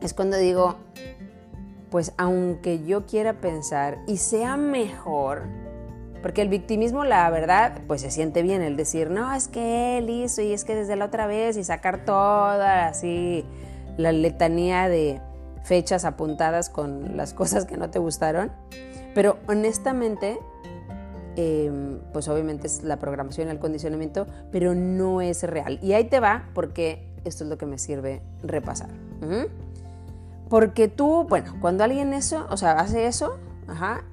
Es 0.00 0.12
cuando 0.12 0.36
digo, 0.36 0.76
pues 1.94 2.12
aunque 2.16 2.84
yo 2.84 3.06
quiera 3.06 3.34
pensar 3.34 3.98
y 4.08 4.16
sea 4.16 4.56
mejor, 4.56 5.42
porque 6.22 6.42
el 6.42 6.48
victimismo, 6.48 7.04
la 7.04 7.30
verdad, 7.30 7.82
pues 7.86 8.00
se 8.00 8.10
siente 8.10 8.42
bien 8.42 8.62
el 8.62 8.76
decir, 8.76 9.10
no, 9.10 9.32
es 9.32 9.46
que 9.46 9.98
él 9.98 10.10
hizo 10.10 10.42
y 10.42 10.52
es 10.52 10.64
que 10.64 10.74
desde 10.74 10.96
la 10.96 11.04
otra 11.04 11.28
vez 11.28 11.56
y 11.56 11.62
sacar 11.62 12.04
toda 12.04 12.88
así 12.88 13.44
la 13.96 14.10
letanía 14.10 14.88
de 14.88 15.20
fechas 15.62 16.04
apuntadas 16.04 16.68
con 16.68 17.16
las 17.16 17.32
cosas 17.32 17.64
que 17.64 17.76
no 17.76 17.88
te 17.90 18.00
gustaron. 18.00 18.50
Pero 19.14 19.38
honestamente, 19.46 20.40
em, 21.36 22.00
pues 22.12 22.26
obviamente 22.26 22.66
es 22.66 22.82
la 22.82 22.98
programación, 22.98 23.50
el 23.50 23.60
condicionamiento, 23.60 24.26
pero 24.50 24.74
no 24.74 25.20
es 25.20 25.44
real. 25.44 25.78
Y 25.80 25.92
ahí 25.92 26.08
te 26.08 26.18
va 26.18 26.48
porque 26.54 27.06
esto 27.24 27.44
es 27.44 27.50
lo 27.50 27.56
que 27.56 27.66
me 27.66 27.78
sirve 27.78 28.20
repasar. 28.42 28.90
Porque 30.48 30.88
tú, 30.88 31.24
bueno, 31.28 31.56
cuando 31.60 31.84
alguien 31.84 32.12
eso, 32.12 32.46
o 32.50 32.56
sea, 32.56 32.72
hace 32.72 33.06
eso, 33.06 33.38
ajá, 33.66 34.04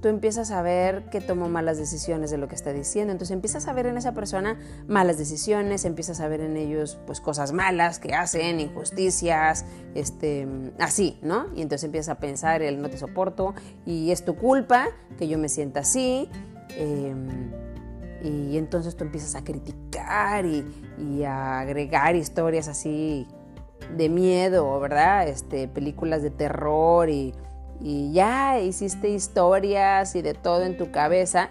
tú 0.00 0.08
empiezas 0.08 0.50
a 0.50 0.62
ver 0.62 1.08
que 1.10 1.20
tomó 1.20 1.48
malas 1.48 1.78
decisiones 1.78 2.30
de 2.30 2.38
lo 2.38 2.48
que 2.48 2.54
está 2.54 2.72
diciendo. 2.72 3.12
Entonces 3.12 3.34
empiezas 3.34 3.66
a 3.66 3.72
ver 3.72 3.86
en 3.86 3.96
esa 3.96 4.12
persona 4.12 4.58
malas 4.86 5.18
decisiones, 5.18 5.84
empiezas 5.84 6.20
a 6.20 6.28
ver 6.28 6.40
en 6.40 6.56
ellos 6.56 6.98
pues 7.06 7.20
cosas 7.20 7.52
malas 7.52 7.98
que 7.98 8.14
hacen, 8.14 8.60
injusticias, 8.60 9.64
este, 9.94 10.46
así, 10.78 11.18
¿no? 11.22 11.46
Y 11.54 11.62
entonces 11.62 11.84
empiezas 11.84 12.10
a 12.16 12.20
pensar, 12.20 12.62
el 12.62 12.80
no 12.80 12.90
te 12.90 12.98
soporto 12.98 13.54
y 13.84 14.10
es 14.10 14.24
tu 14.24 14.36
culpa 14.36 14.88
que 15.18 15.28
yo 15.28 15.38
me 15.38 15.48
sienta 15.48 15.80
así. 15.80 16.28
Em, 16.70 17.50
y 18.22 18.58
entonces 18.58 18.96
tú 18.96 19.04
empiezas 19.04 19.34
a 19.34 19.44
criticar 19.44 20.44
y, 20.46 20.64
y 20.98 21.24
a 21.24 21.60
agregar 21.60 22.16
historias 22.16 22.68
así 22.68 23.26
de 23.96 24.08
miedo, 24.08 24.78
¿verdad? 24.80 25.28
Este, 25.28 25.68
películas 25.68 26.22
de 26.22 26.30
terror 26.30 27.08
y, 27.10 27.34
y 27.80 28.12
ya 28.12 28.60
hiciste 28.60 29.08
historias 29.08 30.14
y 30.16 30.22
de 30.22 30.34
todo 30.34 30.64
en 30.64 30.76
tu 30.76 30.90
cabeza 30.90 31.50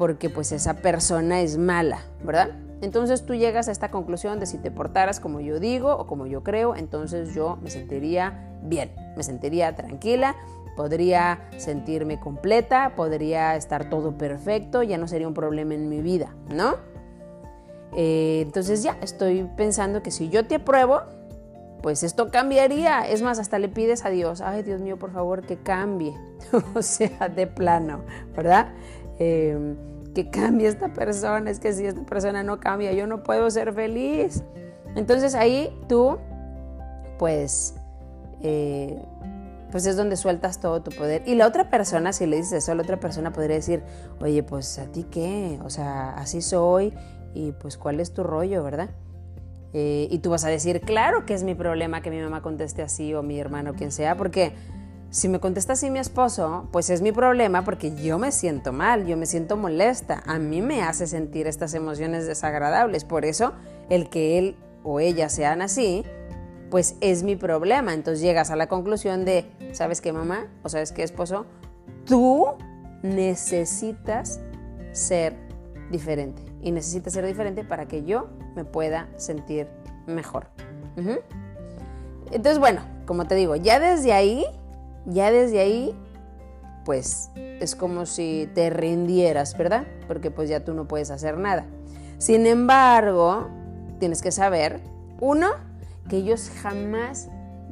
porque 0.00 0.30
pues 0.30 0.50
esa 0.52 0.74
persona 0.74 1.42
es 1.42 1.58
mala, 1.58 1.98
¿verdad? 2.24 2.52
Entonces 2.80 3.26
tú 3.26 3.34
llegas 3.34 3.68
a 3.68 3.72
esta 3.72 3.90
conclusión 3.90 4.40
de 4.40 4.46
si 4.46 4.56
te 4.56 4.70
portaras 4.70 5.20
como 5.20 5.40
yo 5.40 5.60
digo 5.60 5.94
o 5.94 6.06
como 6.06 6.26
yo 6.26 6.42
creo, 6.42 6.74
entonces 6.74 7.34
yo 7.34 7.58
me 7.60 7.68
sentiría 7.68 8.48
bien, 8.62 8.92
me 9.14 9.22
sentiría 9.22 9.76
tranquila, 9.76 10.36
podría 10.74 11.50
sentirme 11.58 12.18
completa, 12.18 12.94
podría 12.96 13.56
estar 13.56 13.90
todo 13.90 14.16
perfecto, 14.16 14.82
ya 14.82 14.96
no 14.96 15.06
sería 15.06 15.28
un 15.28 15.34
problema 15.34 15.74
en 15.74 15.90
mi 15.90 16.00
vida, 16.00 16.34
¿no? 16.48 16.76
Eh, 17.94 18.40
entonces 18.40 18.82
ya 18.82 18.96
estoy 19.02 19.46
pensando 19.56 20.02
que 20.02 20.10
si 20.10 20.30
yo 20.30 20.46
te 20.46 20.54
apruebo, 20.54 21.02
pues 21.82 22.02
esto 22.02 22.30
cambiaría. 22.30 23.08
Es 23.08 23.22
más, 23.22 23.38
hasta 23.38 23.58
le 23.58 23.68
pides 23.68 24.04
a 24.04 24.10
Dios, 24.10 24.40
ay 24.40 24.62
Dios 24.62 24.80
mío, 24.80 24.98
por 24.98 25.12
favor, 25.12 25.42
que 25.42 25.56
cambie. 25.56 26.16
o 26.74 26.82
sea, 26.82 27.28
de 27.28 27.46
plano, 27.46 28.02
¿verdad? 28.36 28.72
Em, 29.18 29.76
que 30.14 30.30
cambie 30.30 30.68
esta 30.68 30.92
persona. 30.92 31.50
Es 31.50 31.60
que 31.60 31.72
si 31.72 31.86
esta 31.86 32.02
persona 32.02 32.42
no 32.42 32.60
cambia, 32.60 32.92
yo 32.92 33.06
no 33.06 33.22
puedo 33.22 33.50
ser 33.50 33.72
feliz. 33.72 34.42
Entonces 34.96 35.34
ahí 35.34 35.76
tú, 35.88 36.18
pues, 37.18 37.74
eh, 38.42 39.00
pues 39.70 39.86
es 39.86 39.96
donde 39.96 40.16
sueltas 40.16 40.60
todo 40.60 40.82
tu 40.82 40.90
poder. 40.90 41.22
Y 41.26 41.34
la 41.34 41.46
otra 41.46 41.70
persona, 41.70 42.12
si 42.12 42.26
le 42.26 42.36
dices 42.36 42.64
eso, 42.64 42.74
la 42.74 42.82
otra 42.82 42.98
persona 42.98 43.32
podría 43.32 43.56
decir, 43.56 43.82
oye, 44.20 44.42
pues 44.42 44.78
a 44.78 44.86
ti 44.86 45.04
qué, 45.04 45.60
o 45.64 45.70
sea, 45.70 46.10
así 46.14 46.42
soy 46.42 46.92
y 47.34 47.52
pues 47.52 47.76
cuál 47.76 48.00
es 48.00 48.12
tu 48.12 48.24
rollo, 48.24 48.64
¿verdad? 48.64 48.90
Eh, 49.72 50.08
y 50.10 50.18
tú 50.18 50.30
vas 50.30 50.44
a 50.44 50.48
decir, 50.48 50.80
claro 50.80 51.26
que 51.26 51.34
es 51.34 51.44
mi 51.44 51.54
problema 51.54 52.02
que 52.02 52.10
mi 52.10 52.20
mamá 52.20 52.42
conteste 52.42 52.82
así 52.82 53.14
o 53.14 53.22
mi 53.22 53.38
hermano, 53.38 53.74
quien 53.74 53.92
sea, 53.92 54.16
porque 54.16 54.52
si 55.10 55.28
me 55.28 55.40
contesta 55.40 55.72
así 55.72 55.90
mi 55.90 55.98
esposo, 55.98 56.68
pues 56.72 56.90
es 56.90 57.02
mi 57.02 57.12
problema 57.12 57.64
porque 57.64 57.94
yo 57.94 58.18
me 58.18 58.32
siento 58.32 58.72
mal, 58.72 59.06
yo 59.06 59.16
me 59.16 59.26
siento 59.26 59.56
molesta, 59.56 60.22
a 60.26 60.38
mí 60.38 60.62
me 60.62 60.82
hace 60.82 61.06
sentir 61.06 61.46
estas 61.46 61.74
emociones 61.74 62.26
desagradables, 62.26 63.04
por 63.04 63.24
eso 63.24 63.52
el 63.88 64.08
que 64.08 64.38
él 64.38 64.56
o 64.82 65.00
ella 65.00 65.28
sean 65.28 65.62
así, 65.62 66.04
pues 66.70 66.96
es 67.00 67.22
mi 67.22 67.36
problema. 67.36 67.92
Entonces 67.92 68.22
llegas 68.22 68.50
a 68.50 68.56
la 68.56 68.68
conclusión 68.68 69.24
de, 69.24 69.50
¿sabes 69.72 70.00
qué 70.00 70.12
mamá? 70.12 70.46
¿O 70.62 70.68
sabes 70.68 70.92
qué 70.92 71.02
esposo? 71.02 71.46
Tú 72.06 72.46
necesitas 73.02 74.40
ser 74.92 75.49
diferente 75.90 76.42
y 76.62 76.70
necesitas 76.72 77.12
ser 77.12 77.26
diferente 77.26 77.64
para 77.64 77.86
que 77.86 78.04
yo 78.04 78.28
me 78.54 78.64
pueda 78.64 79.08
sentir 79.16 79.68
mejor. 80.06 80.46
Entonces, 82.30 82.58
bueno, 82.58 82.82
como 83.06 83.26
te 83.26 83.34
digo, 83.34 83.56
ya 83.56 83.80
desde 83.80 84.12
ahí 84.12 84.44
ya 85.06 85.30
desde 85.30 85.60
ahí, 85.60 85.94
pues 86.84 87.30
es 87.36 87.74
como 87.74 88.06
si 88.06 88.48
te 88.54 88.70
rindieras, 88.70 89.56
¿verdad? 89.56 89.84
Porque 90.06 90.30
pues 90.30 90.48
ya 90.48 90.64
tú 90.64 90.74
no 90.74 90.86
puedes 90.86 91.10
hacer 91.10 91.38
nada. 91.38 91.66
Sin 92.18 92.46
embargo, 92.46 93.48
tienes 93.98 94.22
que 94.22 94.32
saber, 94.32 94.80
uno, 95.20 95.48
que 96.08 96.18
ellos 96.18 96.50
jamás 96.62 97.28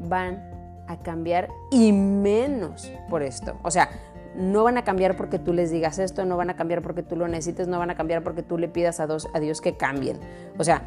van 0.08 0.47
a 0.88 0.98
cambiar 0.98 1.48
y 1.70 1.92
menos 1.92 2.92
por 3.08 3.22
esto. 3.22 3.56
O 3.62 3.70
sea, 3.70 3.90
no 4.34 4.64
van 4.64 4.78
a 4.78 4.84
cambiar 4.84 5.16
porque 5.16 5.38
tú 5.38 5.52
les 5.52 5.70
digas 5.70 5.98
esto, 5.98 6.24
no 6.24 6.36
van 6.36 6.50
a 6.50 6.56
cambiar 6.56 6.82
porque 6.82 7.02
tú 7.02 7.16
lo 7.16 7.28
necesites, 7.28 7.68
no 7.68 7.78
van 7.78 7.90
a 7.90 7.94
cambiar 7.94 8.22
porque 8.22 8.42
tú 8.42 8.58
le 8.58 8.68
pidas 8.68 9.00
a, 9.00 9.04
a 9.04 9.40
Dios 9.40 9.60
que 9.60 9.76
cambien. 9.76 10.18
O 10.58 10.64
sea, 10.64 10.82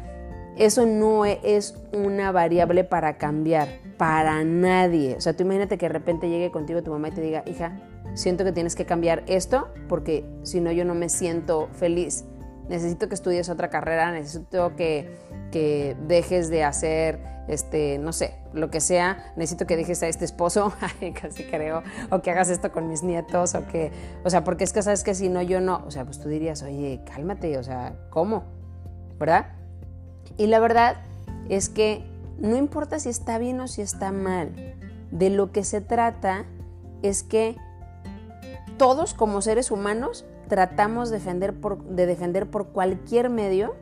eso 0.56 0.84
no 0.84 1.24
es 1.24 1.76
una 1.92 2.30
variable 2.32 2.84
para 2.84 3.16
cambiar, 3.16 3.68
para 3.96 4.44
nadie. 4.44 5.16
O 5.16 5.20
sea, 5.20 5.34
tú 5.34 5.44
imagínate 5.44 5.78
que 5.78 5.86
de 5.86 5.92
repente 5.92 6.28
llegue 6.28 6.50
contigo 6.50 6.82
tu 6.82 6.90
mamá 6.90 7.08
y 7.08 7.12
te 7.12 7.20
diga, 7.20 7.42
hija, 7.46 7.80
siento 8.14 8.44
que 8.44 8.52
tienes 8.52 8.74
que 8.74 8.84
cambiar 8.84 9.22
esto 9.26 9.68
porque 9.88 10.24
si 10.42 10.60
no 10.60 10.72
yo 10.72 10.84
no 10.84 10.94
me 10.94 11.08
siento 11.08 11.68
feliz. 11.72 12.24
Necesito 12.68 13.08
que 13.08 13.14
estudies 13.14 13.48
otra 13.48 13.70
carrera, 13.70 14.12
necesito 14.12 14.76
que, 14.76 15.16
que 15.52 15.96
dejes 16.08 16.50
de 16.50 16.64
hacer, 16.64 17.20
este, 17.46 17.98
no 17.98 18.12
sé, 18.12 18.34
lo 18.52 18.70
que 18.70 18.80
sea, 18.80 19.32
necesito 19.36 19.66
que 19.66 19.76
dejes 19.76 20.02
a 20.02 20.08
este 20.08 20.24
esposo, 20.24 20.72
casi 21.20 21.44
creo, 21.44 21.84
o 22.10 22.20
que 22.20 22.32
hagas 22.32 22.48
esto 22.48 22.72
con 22.72 22.88
mis 22.88 23.04
nietos, 23.04 23.54
o 23.54 23.66
que, 23.68 23.92
o 24.24 24.30
sea, 24.30 24.42
porque 24.42 24.64
es 24.64 24.72
que 24.72 24.82
sabes 24.82 25.04
que 25.04 25.14
si 25.14 25.28
no 25.28 25.42
yo 25.42 25.60
no, 25.60 25.84
o 25.86 25.90
sea, 25.92 26.04
pues 26.04 26.18
tú 26.18 26.28
dirías, 26.28 26.62
oye, 26.62 27.00
cálmate, 27.06 27.56
o 27.58 27.62
sea, 27.62 27.94
¿cómo? 28.10 28.42
¿Verdad? 29.20 29.46
Y 30.36 30.48
la 30.48 30.58
verdad 30.58 30.96
es 31.48 31.68
que 31.68 32.02
no 32.38 32.56
importa 32.56 32.98
si 32.98 33.08
está 33.10 33.38
bien 33.38 33.60
o 33.60 33.68
si 33.68 33.82
está 33.82 34.10
mal, 34.10 34.74
de 35.12 35.30
lo 35.30 35.52
que 35.52 35.62
se 35.62 35.80
trata 35.80 36.46
es 37.02 37.22
que 37.22 37.56
todos 38.78 39.14
como 39.14 39.42
seres 39.42 39.70
humanos 39.70 40.24
tratamos 40.48 41.10
de 41.10 41.18
defender 41.18 41.54
por, 41.54 41.84
de 41.84 42.06
defender 42.06 42.50
por 42.50 42.68
cualquier 42.68 43.30
medio 43.30 43.74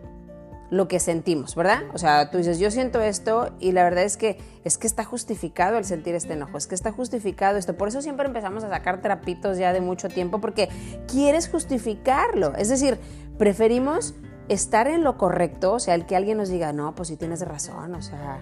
lo 0.70 0.86
que 0.86 1.00
sentimos, 1.00 1.54
¿verdad? 1.56 1.82
O 1.92 1.98
sea, 1.98 2.30
tú 2.30 2.38
dices, 2.38 2.58
yo 2.58 2.70
siento 2.70 3.00
esto 3.00 3.50
y 3.58 3.72
la 3.72 3.82
verdad 3.82 4.04
es 4.04 4.16
que 4.16 4.38
es 4.64 4.78
que 4.78 4.86
está 4.86 5.04
justificado 5.04 5.78
el 5.78 5.84
sentir 5.84 6.14
este 6.14 6.34
enojo, 6.34 6.56
es 6.56 6.66
que 6.66 6.74
está 6.74 6.92
justificado 6.92 7.58
esto. 7.58 7.76
Por 7.76 7.88
eso 7.88 8.00
siempre 8.02 8.26
empezamos 8.26 8.62
a 8.62 8.68
sacar 8.70 9.02
trapitos 9.02 9.58
ya 9.58 9.72
de 9.72 9.80
mucho 9.80 10.08
tiempo 10.08 10.40
porque 10.40 10.68
quieres 11.08 11.48
justificarlo. 11.48 12.54
Es 12.56 12.68
decir, 12.68 12.98
preferimos 13.36 14.14
estar 14.48 14.86
en 14.86 15.02
lo 15.02 15.16
correcto, 15.16 15.74
o 15.74 15.78
sea, 15.80 15.94
el 15.94 16.06
que 16.06 16.16
alguien 16.16 16.38
nos 16.38 16.48
diga, 16.48 16.72
no, 16.72 16.94
pues 16.94 17.08
sí 17.08 17.16
tienes 17.16 17.40
razón, 17.40 17.94
o 17.94 18.02
sea, 18.02 18.40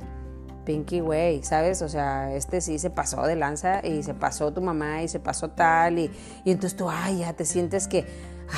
Pinky 0.65 1.01
Way, 1.01 1.43
¿sabes? 1.45 1.81
O 1.81 1.89
sea, 1.89 2.35
este 2.35 2.61
sí 2.61 2.79
se 2.79 2.91
pasó 2.91 3.23
de 3.27 3.37
lanza 3.37 3.81
y 3.87 4.03
se 4.03 4.13
pasó 4.13 4.53
tu 4.53 4.61
mamá 4.61 5.03
y 5.03 5.09
se 5.09 5.19
pasó 5.19 5.51
tal 5.51 5.99
y, 5.99 6.11
y 6.45 6.51
entonces 6.51 6.77
tú, 6.77 6.91
ay, 6.91 7.21
ya 7.21 7.33
te 7.33 7.47
sientes 7.47 7.89
que, 7.89 8.05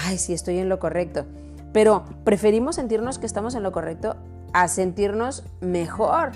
ay, 0.06 0.18
sí 0.18 0.32
estoy 0.32 0.58
en 0.58 0.68
lo 0.68 0.80
correcto. 0.80 1.26
Pero 1.72 2.04
preferimos 2.24 2.76
sentirnos 2.76 3.18
que 3.18 3.26
estamos 3.26 3.54
en 3.54 3.62
lo 3.62 3.72
correcto 3.72 4.16
a 4.52 4.68
sentirnos 4.68 5.44
mejor, 5.60 6.32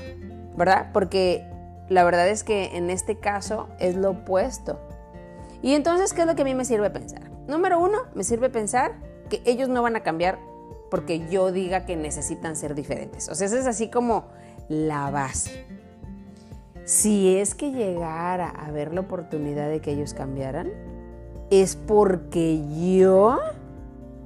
¿verdad? 0.57 0.91
Porque 0.93 1.45
la 1.89 2.05
verdad 2.05 2.29
es 2.29 2.45
que 2.45 2.77
en 2.77 2.91
este 2.91 3.19
caso 3.19 3.69
es 3.79 3.97
lo 3.97 4.11
opuesto. 4.11 4.79
Y 5.63 5.75
entonces, 5.75 6.13
¿qué 6.13 6.23
es 6.23 6.27
lo 6.27 6.35
que 6.35 6.43
a 6.43 6.45
mí 6.45 6.55
me 6.55 6.65
sirve 6.65 6.91
pensar? 6.91 7.31
Número 7.49 7.81
uno, 7.81 7.99
me 8.15 8.25
sirve 8.25 8.51
pensar 8.51 8.93
que 9.29 9.43
ellos 9.45 9.69
no 9.69 9.83
van 9.83 9.97
a 9.97 10.03
cambiar 10.03 10.39
porque 10.91 11.27
yo 11.29 11.51
diga 11.51 11.87
que 11.87 11.97
necesitan 11.97 12.57
ser 12.57 12.75
diferentes. 12.75 13.29
O 13.29 13.35
sea, 13.35 13.47
esa 13.47 13.59
es 13.59 13.67
así 13.67 13.89
como 13.89 14.27
la 14.69 15.11
base. 15.11 15.67
Si 16.85 17.37
es 17.37 17.55
que 17.55 17.73
llegara 17.73 18.49
a 18.49 18.67
haber 18.67 18.93
la 18.93 19.01
oportunidad 19.01 19.69
de 19.69 19.81
que 19.81 19.93
ellos 19.93 20.15
cambiaran, 20.15 20.71
es 21.51 21.77
porque 21.77 22.61
yo 22.93 23.39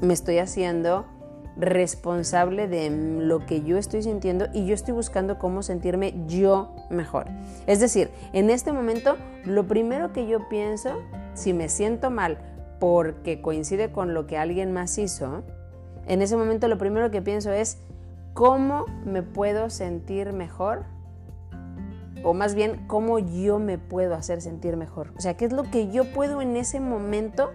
me 0.01 0.15
estoy 0.15 0.39
haciendo 0.39 1.07
responsable 1.59 2.69
de 2.69 2.89
lo 2.91 3.45
que 3.45 3.63
yo 3.63 3.79
estoy 3.79 4.03
sintiendo 4.03 4.47
y 4.55 4.65
yo 4.67 4.75
estoy 4.75 4.95
buscando 4.95 5.39
cómo 5.39 5.63
sentirme 5.63 6.15
yo 6.27 6.73
mejor. 6.89 7.27
Es 7.67 7.81
decir, 7.81 8.11
en 8.33 8.49
este 8.49 8.73
momento 8.73 9.17
lo 9.45 9.67
primero 9.67 10.13
que 10.13 10.29
yo 10.29 10.49
pienso, 10.49 10.91
si 11.35 11.53
me 11.53 11.69
siento 11.69 12.11
mal 12.11 12.39
porque 12.79 13.43
coincide 13.43 13.91
con 13.91 14.15
lo 14.15 14.29
que 14.29 14.39
alguien 14.39 14.73
más 14.73 14.97
hizo, 14.99 15.43
en 16.07 16.23
ese 16.23 16.37
momento 16.37 16.69
lo 16.69 16.79
primero 16.79 17.11
que 17.11 17.23
pienso 17.23 17.51
es, 17.51 17.79
¿cómo 18.35 18.87
me 19.05 19.23
puedo 19.23 19.69
sentir 19.69 20.33
mejor? 20.33 20.85
O 22.23 22.35
más 22.35 22.55
bien, 22.55 22.85
¿cómo 22.87 23.19
yo 23.19 23.59
me 23.59 23.79
puedo 23.79 24.15
hacer 24.15 24.41
sentir 24.41 24.77
mejor? 24.77 25.13
O 25.17 25.21
sea, 25.21 25.37
¿qué 25.37 25.45
es 25.45 25.53
lo 25.53 25.65
que 25.65 25.91
yo 25.91 26.05
puedo 26.13 26.41
en 26.41 26.57
ese 26.57 26.79
momento 26.79 27.51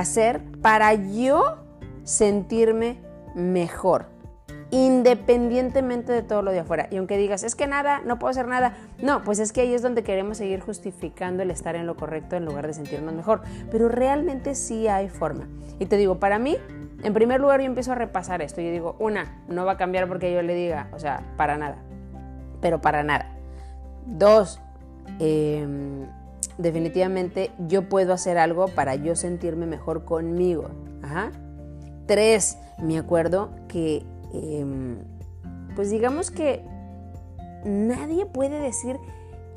hacer 0.00 0.42
para 0.60 0.94
yo 0.94 1.58
sentirme 2.04 3.00
mejor? 3.34 4.12
independientemente 4.72 6.12
de 6.12 6.22
todo 6.22 6.40
lo 6.40 6.50
de 6.50 6.60
afuera. 6.60 6.88
Y 6.90 6.96
aunque 6.96 7.18
digas, 7.18 7.44
es 7.44 7.54
que 7.54 7.66
nada, 7.66 8.00
no 8.06 8.18
puedo 8.18 8.30
hacer 8.30 8.48
nada, 8.48 8.74
no, 9.02 9.22
pues 9.22 9.38
es 9.38 9.52
que 9.52 9.60
ahí 9.60 9.74
es 9.74 9.82
donde 9.82 10.02
queremos 10.02 10.38
seguir 10.38 10.60
justificando 10.60 11.42
el 11.42 11.50
estar 11.50 11.76
en 11.76 11.86
lo 11.86 11.94
correcto 11.94 12.36
en 12.36 12.46
lugar 12.46 12.66
de 12.66 12.72
sentirnos 12.72 13.12
mejor. 13.12 13.42
Pero 13.70 13.90
realmente 13.90 14.54
sí 14.54 14.88
hay 14.88 15.10
forma. 15.10 15.46
Y 15.78 15.86
te 15.86 15.98
digo, 15.98 16.18
para 16.18 16.38
mí, 16.38 16.56
en 17.02 17.12
primer 17.12 17.38
lugar, 17.38 17.60
yo 17.60 17.66
empiezo 17.66 17.92
a 17.92 17.96
repasar 17.96 18.40
esto. 18.40 18.62
Yo 18.62 18.70
digo, 18.70 18.96
una, 18.98 19.42
no 19.46 19.66
va 19.66 19.72
a 19.72 19.76
cambiar 19.76 20.08
porque 20.08 20.32
yo 20.32 20.40
le 20.40 20.54
diga, 20.54 20.88
o 20.94 20.98
sea, 20.98 21.22
para 21.36 21.58
nada. 21.58 21.76
Pero 22.62 22.80
para 22.80 23.02
nada. 23.02 23.30
Dos, 24.06 24.58
em, 25.18 26.06
definitivamente 26.58 27.50
yo 27.68 27.88
puedo 27.88 28.12
hacer 28.12 28.38
algo 28.38 28.68
para 28.68 28.94
yo 28.94 29.16
sentirme 29.16 29.66
mejor 29.66 30.04
conmigo. 30.04 30.70
Ajá. 31.02 31.32
Tres, 32.06 32.58
me 32.78 32.98
acuerdo 32.98 33.50
que, 33.68 34.04
em, 34.32 34.98
pues 35.74 35.90
digamos 35.90 36.30
que 36.30 36.64
nadie 37.64 38.26
puede 38.26 38.60
decir 38.60 38.98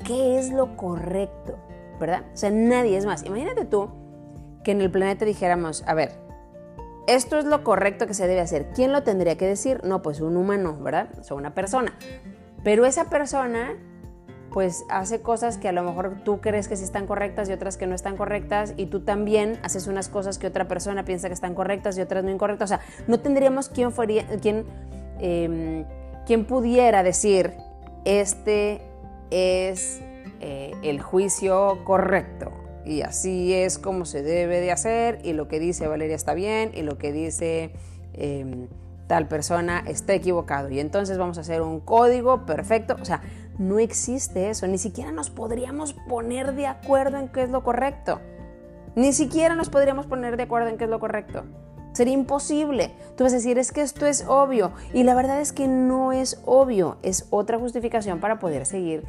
qué 0.04 0.38
es 0.38 0.50
lo 0.50 0.76
correcto, 0.76 1.58
¿verdad? 2.00 2.24
O 2.32 2.36
sea, 2.36 2.50
nadie 2.50 2.96
es 2.96 3.06
más. 3.06 3.24
Imagínate 3.24 3.64
tú 3.64 3.90
que 4.64 4.72
en 4.72 4.80
el 4.80 4.90
planeta 4.90 5.24
dijéramos, 5.24 5.84
a 5.86 5.94
ver, 5.94 6.12
esto 7.06 7.38
es 7.38 7.44
lo 7.44 7.62
correcto 7.62 8.06
que 8.06 8.14
se 8.14 8.26
debe 8.26 8.40
hacer. 8.40 8.70
¿Quién 8.74 8.92
lo 8.92 9.02
tendría 9.02 9.36
que 9.36 9.46
decir? 9.46 9.80
No, 9.84 10.02
pues 10.02 10.20
un 10.20 10.36
humano, 10.36 10.76
¿verdad? 10.80 11.08
O 11.20 11.22
sea, 11.22 11.36
una 11.36 11.54
persona. 11.54 11.96
Pero 12.64 12.84
esa 12.84 13.08
persona 13.08 13.74
pues 14.56 14.86
hace 14.88 15.20
cosas 15.20 15.58
que 15.58 15.68
a 15.68 15.72
lo 15.72 15.82
mejor 15.82 16.22
tú 16.24 16.40
crees 16.40 16.66
que 16.66 16.78
sí 16.78 16.84
están 16.84 17.06
correctas 17.06 17.46
y 17.50 17.52
otras 17.52 17.76
que 17.76 17.86
no 17.86 17.94
están 17.94 18.16
correctas 18.16 18.72
y 18.78 18.86
tú 18.86 19.00
también 19.00 19.58
haces 19.62 19.86
unas 19.86 20.08
cosas 20.08 20.38
que 20.38 20.46
otra 20.46 20.66
persona 20.66 21.04
piensa 21.04 21.28
que 21.28 21.34
están 21.34 21.54
correctas 21.54 21.98
y 21.98 22.00
otras 22.00 22.24
no 22.24 22.30
incorrectas. 22.30 22.70
O 22.70 22.74
sea, 22.74 22.80
no 23.06 23.20
tendríamos 23.20 23.68
quien, 23.68 23.92
fuera, 23.92 24.24
quien, 24.40 24.64
em, 25.18 25.84
pudiera 26.46 27.02
decir, 27.02 27.52
este 28.06 28.80
es 29.30 30.00
eh, 30.40 30.72
el 30.82 31.02
juicio 31.02 31.80
correcto 31.84 32.50
y 32.86 33.02
así 33.02 33.52
es 33.52 33.76
como 33.76 34.06
se 34.06 34.22
debe 34.22 34.62
de 34.62 34.72
hacer 34.72 35.18
y 35.22 35.34
lo 35.34 35.48
que 35.48 35.60
dice 35.60 35.86
Valeria 35.86 36.16
está 36.16 36.32
bien 36.32 36.70
y 36.72 36.80
lo 36.80 36.96
que 36.96 37.12
dice 37.12 37.72
em, 38.14 38.68
tal 39.06 39.28
persona 39.28 39.84
está 39.86 40.14
equivocado 40.14 40.70
y 40.70 40.80
entonces 40.80 41.18
vamos 41.18 41.36
a 41.36 41.42
hacer 41.42 41.60
un 41.60 41.80
código 41.80 42.46
perfecto, 42.46 42.96
o 42.98 43.04
sea, 43.04 43.20
no 43.58 43.78
existe 43.78 44.50
eso, 44.50 44.66
ni 44.66 44.78
siquiera 44.78 45.12
nos 45.12 45.30
podríamos 45.30 45.94
poner 45.94 46.54
de 46.54 46.66
acuerdo 46.66 47.18
en 47.18 47.28
qué 47.28 47.42
es 47.42 47.50
lo 47.50 47.62
correcto, 47.62 48.20
ni 48.94 49.12
siquiera 49.12 49.54
nos 49.54 49.68
podríamos 49.68 50.06
poner 50.06 50.36
de 50.36 50.44
acuerdo 50.44 50.68
en 50.68 50.78
qué 50.78 50.84
es 50.84 50.90
lo 50.90 51.00
correcto. 51.00 51.44
Sería 51.92 52.12
imposible. 52.12 52.94
Tú 53.16 53.24
vas 53.24 53.32
a 53.32 53.36
decir, 53.36 53.58
es 53.58 53.72
que 53.72 53.80
esto 53.80 54.04
es 54.04 54.26
obvio. 54.28 54.72
Y 54.92 55.02
la 55.04 55.14
verdad 55.14 55.40
es 55.40 55.54
que 55.54 55.66
no 55.66 56.12
es 56.12 56.42
obvio. 56.44 56.98
Es 57.02 57.26
otra 57.30 57.58
justificación 57.58 58.20
para 58.20 58.38
poder 58.38 58.66
seguir, 58.66 59.04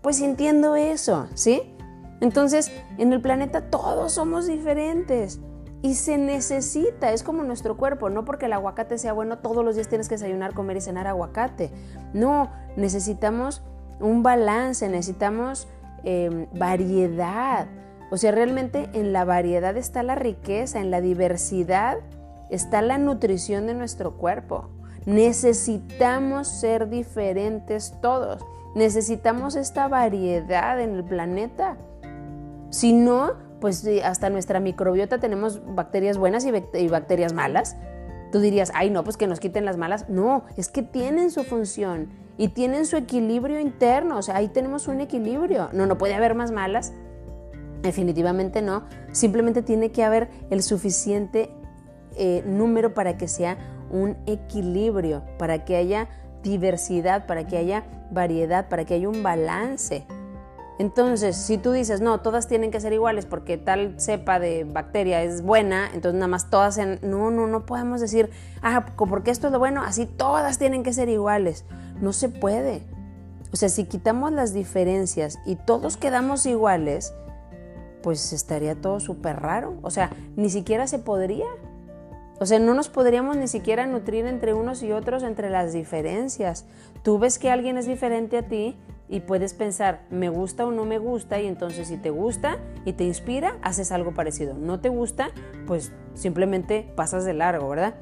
pues 0.00 0.18
sintiendo 0.18 0.76
eso, 0.76 1.26
¿sí? 1.34 1.74
Entonces, 2.20 2.70
en 2.98 3.12
el 3.12 3.20
planeta 3.20 3.70
todos 3.70 4.12
somos 4.12 4.46
diferentes. 4.46 5.40
Y 5.82 5.94
se 5.94 6.18
necesita, 6.18 7.10
es 7.10 7.22
como 7.22 7.42
nuestro 7.42 7.76
cuerpo, 7.76 8.10
no 8.10 8.24
porque 8.24 8.46
el 8.46 8.52
aguacate 8.52 8.98
sea 8.98 9.12
bueno, 9.12 9.38
todos 9.38 9.64
los 9.64 9.74
días 9.74 9.88
tienes 9.88 10.08
que 10.08 10.14
desayunar, 10.14 10.54
comer 10.54 10.76
y 10.76 10.82
cenar 10.82 11.06
aguacate. 11.06 11.72
No, 12.12 12.52
necesitamos 12.76 13.62
un 14.00 14.22
balance, 14.22 14.88
necesitamos 14.88 15.68
em, 16.04 16.46
variedad. 16.52 17.66
O 18.10 18.16
sea, 18.16 18.32
realmente 18.32 18.90
en 18.92 19.12
la 19.12 19.24
variedad 19.24 19.76
está 19.76 20.02
la 20.02 20.14
riqueza, 20.14 20.80
en 20.80 20.90
la 20.90 21.00
diversidad 21.00 21.98
está 22.50 22.82
la 22.82 22.98
nutrición 22.98 23.66
de 23.66 23.74
nuestro 23.74 24.16
cuerpo. 24.16 24.68
Necesitamos 25.06 26.48
ser 26.48 26.88
diferentes 26.88 27.94
todos. 28.02 28.44
Necesitamos 28.74 29.56
esta 29.56 29.88
variedad 29.88 30.80
en 30.80 30.94
el 30.94 31.04
planeta. 31.04 31.76
Si 32.70 32.92
no, 32.92 33.32
pues 33.60 33.86
hasta 34.04 34.30
nuestra 34.30 34.60
microbiota 34.60 35.18
tenemos 35.18 35.60
bacterias 35.74 36.18
buenas 36.18 36.44
y, 36.44 36.88
bacterias 36.88 37.32
malas. 37.32 37.76
Tú 38.32 38.40
dirías, 38.40 38.70
ay, 38.74 38.90
no, 38.90 39.04
pues 39.04 39.16
que 39.16 39.26
nos 39.26 39.40
quiten 39.40 39.64
las 39.64 39.76
malas. 39.76 40.08
No, 40.08 40.44
es 40.56 40.68
que 40.68 40.82
tienen 40.82 41.30
su 41.30 41.44
función 41.44 42.08
y 42.38 42.48
tienen 42.48 42.86
su 42.86 42.96
equilibrio 42.96 43.60
interno. 43.60 44.18
O 44.18 44.22
sea, 44.22 44.36
ahí 44.36 44.48
tenemos 44.48 44.88
un 44.88 45.00
equilibrio. 45.00 45.68
No, 45.72 45.86
no 45.86 45.98
puede 45.98 46.14
haber 46.14 46.34
más 46.34 46.52
malas. 46.52 46.92
Definitivamente 47.82 48.62
no. 48.62 48.84
Simplemente 49.12 49.62
tiene 49.62 49.90
que 49.90 50.04
haber 50.04 50.28
el 50.50 50.62
suficiente 50.62 51.50
eh, 52.16 52.42
número 52.46 52.94
para 52.94 53.16
que 53.16 53.28
sea 53.28 53.58
un 53.90 54.16
equilibrio, 54.26 55.22
para 55.38 55.64
que 55.64 55.76
haya 55.76 56.08
diversidad, 56.42 57.26
para 57.26 57.46
que 57.46 57.56
haya 57.56 57.84
variedad, 58.10 58.68
para 58.68 58.84
que 58.84 58.94
haya 58.94 59.08
un 59.08 59.22
balance. 59.22 60.06
Entonces, 60.80 61.36
si 61.36 61.58
tú 61.58 61.72
dices, 61.72 62.00
no, 62.00 62.20
todas 62.22 62.48
tienen 62.48 62.70
que 62.70 62.80
ser 62.80 62.94
iguales 62.94 63.26
porque 63.26 63.58
tal 63.58 64.00
cepa 64.00 64.38
de 64.38 64.64
bacteria 64.64 65.22
es 65.22 65.42
buena, 65.42 65.90
entonces 65.92 66.14
nada 66.14 66.28
más 66.28 66.48
todas 66.48 66.78
en... 66.78 66.98
No, 67.02 67.30
no, 67.30 67.46
no 67.46 67.66
podemos 67.66 68.00
decir, 68.00 68.30
ah, 68.62 68.86
porque 68.96 69.30
esto 69.30 69.48
es 69.48 69.52
lo 69.52 69.58
bueno, 69.58 69.82
así 69.82 70.06
todas 70.06 70.56
tienen 70.56 70.82
que 70.82 70.94
ser 70.94 71.10
iguales. 71.10 71.66
No 72.00 72.14
se 72.14 72.30
puede. 72.30 72.80
O 73.52 73.56
sea, 73.56 73.68
si 73.68 73.84
quitamos 73.84 74.32
las 74.32 74.54
diferencias 74.54 75.38
y 75.44 75.56
todos 75.56 75.98
quedamos 75.98 76.46
iguales, 76.46 77.12
pues 78.02 78.32
estaría 78.32 78.74
todo 78.74 79.00
súper 79.00 79.38
raro. 79.38 79.76
O 79.82 79.90
sea, 79.90 80.10
ni 80.34 80.48
siquiera 80.48 80.86
se 80.86 80.98
podría. 80.98 81.48
O 82.38 82.46
sea, 82.46 82.58
no 82.58 82.72
nos 82.72 82.88
podríamos 82.88 83.36
ni 83.36 83.48
siquiera 83.48 83.86
nutrir 83.86 84.24
entre 84.24 84.54
unos 84.54 84.82
y 84.82 84.92
otros 84.92 85.24
entre 85.24 85.50
las 85.50 85.74
diferencias. 85.74 86.64
Tú 87.02 87.18
ves 87.18 87.38
que 87.38 87.50
alguien 87.50 87.76
es 87.76 87.86
diferente 87.86 88.38
a 88.38 88.48
ti 88.48 88.78
y 89.10 89.20
puedes 89.20 89.54
pensar, 89.54 90.02
me 90.08 90.28
gusta 90.28 90.64
o 90.64 90.70
no 90.70 90.84
me 90.84 90.98
gusta, 90.98 91.40
y 91.40 91.46
entonces 91.46 91.88
si 91.88 91.96
te 91.96 92.10
gusta 92.10 92.58
y 92.84 92.92
te 92.92 93.04
inspira, 93.04 93.56
haces 93.60 93.90
algo 93.90 94.14
parecido. 94.14 94.54
No 94.54 94.78
te 94.78 94.88
gusta, 94.88 95.30
pues 95.66 95.92
simplemente 96.14 96.92
pasas 96.94 97.24
de 97.24 97.34
largo, 97.34 97.68
¿verdad? 97.68 97.94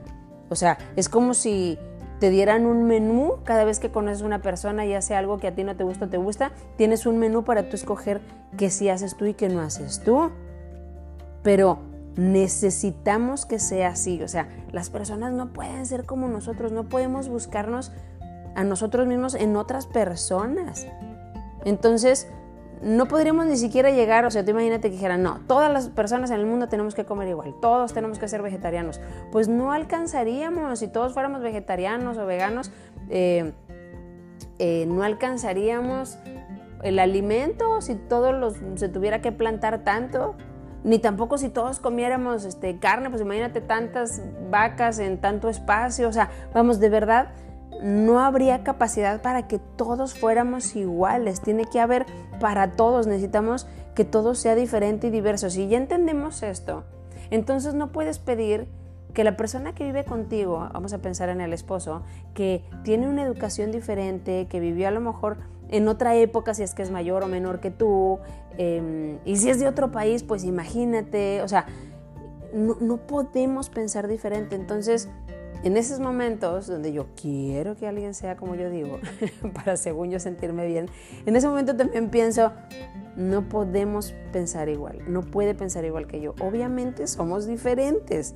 O 0.51 0.55
sea, 0.55 0.77
es 0.97 1.09
como 1.09 1.33
si 1.33 1.79
te 2.21 2.29
dieran 2.29 2.67
un 2.67 2.85
menú 2.85 3.39
cada 3.45 3.65
vez 3.65 3.81
que 3.81 3.91
conoces 3.91 4.23
a 4.23 4.27
una 4.27 4.43
persona 4.43 4.85
y 4.85 4.93
hace 4.93 5.15
algo 5.15 5.39
que 5.39 5.47
a 5.47 5.55
ti 5.55 5.65
no 5.65 5.77
te 5.77 5.85
gusta 5.85 6.07
o 6.07 6.09
te 6.09 6.19
gusta, 6.19 6.53
tienes 6.77 7.07
un 7.07 7.19
menú 7.19 7.43
para 7.43 7.71
tú 7.71 7.77
escoger 7.77 8.21
qué 8.59 8.69
sí 8.69 8.91
haces 8.91 9.17
tú 9.17 9.25
y 9.25 9.35
qué 9.35 9.49
no 9.49 9.63
haces 9.63 10.03
tú. 10.05 10.31
Pero 11.43 11.79
necesitamos 12.17 13.47
que 13.47 13.59
sea 13.59 13.91
así, 13.91 14.23
o 14.23 14.29
sea, 14.29 14.49
las 14.73 14.91
personas 14.91 15.33
no 15.33 15.53
pueden 15.53 15.87
ser 15.87 16.05
como 16.05 16.29
nosotros, 16.29 16.73
no 16.73 16.89
podemos 16.89 17.29
buscarnos 17.29 17.93
a 18.59 18.65
nosotros 18.65 19.07
mismos 19.07 19.37
en 19.37 19.55
otras 19.55 19.87
personas. 19.87 20.85
Entonces, 21.65 22.27
no 22.83 23.07
podríamos 23.07 23.47
ni 23.47 23.57
siquiera 23.57 23.91
llegar, 23.91 24.25
o 24.25 24.33
sea, 24.33 24.45
tú 24.45 24.51
imagínate 24.51 24.89
que 24.89 24.97
dijeran, 24.97 25.23
no, 25.23 25.39
todas 25.47 25.73
las 25.73 25.89
personas 25.91 26.33
en 26.33 26.41
el 26.41 26.47
mundo 26.47 26.67
tenemos 26.67 26.97
que 26.97 27.05
comer 27.05 27.29
igual, 27.29 27.55
todos 27.61 27.95
tenemos 27.95 28.19
que 28.19 28.27
ser 28.27 28.43
vegetarianos. 28.43 29.01
Pues 29.31 29.47
no 29.47 29.71
alcanzaríamos, 29.71 30.81
si 30.81 30.89
todos 30.89 31.15
fuéramos 31.15 31.41
vegetarianos 31.41 32.19
o 32.19 32.27
veganos, 32.27 32.73
eh, 33.11 33.53
eh, 34.59 34.87
no 34.89 35.05
alcanzaríamos 35.05 36.19
el 36.83 36.99
alimento 36.99 37.81
si 37.81 37.95
todos 37.95 38.57
se 38.75 38.89
tuviera 38.89 39.21
que 39.21 39.31
plantar 39.31 39.85
tanto, 39.85 40.35
ni 40.83 40.99
tampoco 40.99 41.39
si 41.39 41.49
todos 41.49 41.79
comiéramos 41.79 42.45
este, 42.45 42.77
carne, 42.79 43.09
pues 43.09 43.23
imagínate 43.23 43.61
tantas 43.61 44.21
vacas 44.51 44.99
en 44.99 45.19
tanto 45.19 45.49
espacio, 45.49 46.09
o 46.09 46.13
sea, 46.13 46.31
vamos, 46.53 46.81
de 46.81 46.89
verdad 46.89 47.29
no 47.83 48.21
habría 48.21 48.65
capacidad 48.65 49.23
para 49.23 49.47
que 49.47 49.59
todos 49.59 50.15
fuéramos 50.15 50.75
iguales. 50.77 51.41
Tiene 51.41 51.65
que 51.65 51.81
haber 51.81 52.07
para 52.41 52.73
todos. 52.73 53.07
Necesitamos 53.07 53.67
que 53.95 54.05
todo 54.05 54.35
sea 54.35 54.55
diferente 54.55 55.09
y 55.09 55.11
diverso. 55.11 55.51
Si 55.51 55.69
ya 55.69 55.79
entendemos 55.79 56.43
esto, 56.43 56.85
entonces 57.31 57.75
no 57.75 57.93
puedes 57.93 58.19
pedir 58.19 58.69
que 59.15 59.25
la 59.25 59.37
persona 59.37 59.75
que 59.75 59.85
vive 59.85 60.05
contigo, 60.05 60.69
vamos 60.73 60.93
a 60.93 60.99
pensar 60.99 61.29
en 61.29 61.41
el 61.41 61.53
esposo, 61.53 62.03
que 62.35 62.63
tiene 62.85 63.09
una 63.09 63.23
educación 63.23 63.73
diferente, 63.73 64.47
que 64.49 64.61
vivió 64.61 64.87
a 64.87 64.91
lo 64.91 65.01
mejor 65.01 65.39
en 65.71 65.89
otra 65.89 66.15
época, 66.15 66.55
si 66.55 66.63
es 66.63 66.75
que 66.75 66.83
es 66.83 66.91
mayor 66.91 67.23
o 67.23 67.27
menor 67.27 67.61
que 67.61 67.71
tú, 67.71 68.21
em, 68.57 69.19
y 69.25 69.37
si 69.37 69.51
es 69.51 69.59
de 69.59 69.67
otro 69.67 69.91
país, 69.91 70.23
pues 70.23 70.45
imagínate, 70.45 71.43
o 71.43 71.49
sea, 71.49 71.67
no, 72.55 72.77
no 72.81 72.99
podemos 72.99 73.69
pensar 73.69 74.09
diferente. 74.09 74.57
Entonces, 74.57 75.09
en 75.63 75.77
esos 75.77 76.01
momentos 76.01 76.67
donde 76.67 76.93
yo 76.93 77.07
quiero 77.21 77.77
que 77.77 77.87
alguien 77.87 78.15
sea 78.15 78.37
como 78.37 78.55
yo 78.55 78.71
digo, 78.71 78.99
para 79.55 79.77
según 79.77 80.11
yo 80.11 80.21
sentirme 80.21 80.67
bien, 80.67 80.87
en 81.27 81.37
ese 81.37 81.49
momento 81.49 81.77
también 81.77 82.11
pienso, 82.11 82.53
no 83.17 83.49
podemos 83.49 84.15
pensar 84.33 84.69
igual, 84.69 85.01
no 85.09 85.23
puede 85.23 85.55
pensar 85.55 85.85
igual 85.85 86.07
que 86.07 86.21
yo. 86.21 86.35
Obviamente 86.41 87.07
somos 87.07 87.47
diferentes 87.47 88.35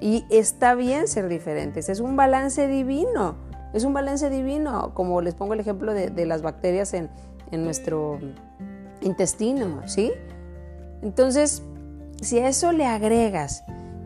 y 0.00 0.24
está 0.30 0.74
bien 0.74 1.08
ser 1.08 1.28
diferentes, 1.28 1.88
es 1.88 2.00
un 2.00 2.16
balance 2.16 2.68
divino, 2.68 3.36
es 3.72 3.84
un 3.84 3.92
balance 3.92 4.30
divino, 4.30 4.94
como 4.94 5.20
les 5.20 5.34
pongo 5.34 5.54
el 5.54 5.60
ejemplo 5.60 5.92
de, 5.94 6.26
las 6.26 6.42
bacterias 6.42 6.94
en, 6.94 7.10
en 7.50 7.64
nuestro 7.64 8.18
intestino, 9.00 9.82
¿sí? 9.86 10.12
Entonces, 11.02 11.62
si 12.20 12.38
a 12.38 12.48
eso 12.48 12.70
le 12.70 12.86
agregas 12.86 13.64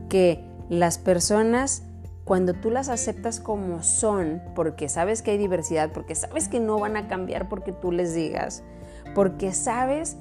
que 0.08 0.42
las 0.68 0.98
personas 0.98 1.82
cuando 2.26 2.54
tú 2.54 2.70
las 2.70 2.88
aceptas 2.88 3.38
como 3.38 3.84
son, 3.84 4.42
porque 4.56 4.88
sabes 4.88 5.22
que 5.22 5.30
hay 5.30 5.38
diversidad, 5.38 5.92
porque 5.92 6.16
sabes 6.16 6.48
que 6.48 6.58
no 6.58 6.76
van 6.80 6.96
a 6.96 7.06
cambiar 7.06 7.48
porque 7.48 7.70
tú 7.70 7.92
les 7.92 8.14
digas, 8.14 8.64
porque 9.14 9.52
sabes 9.52 10.16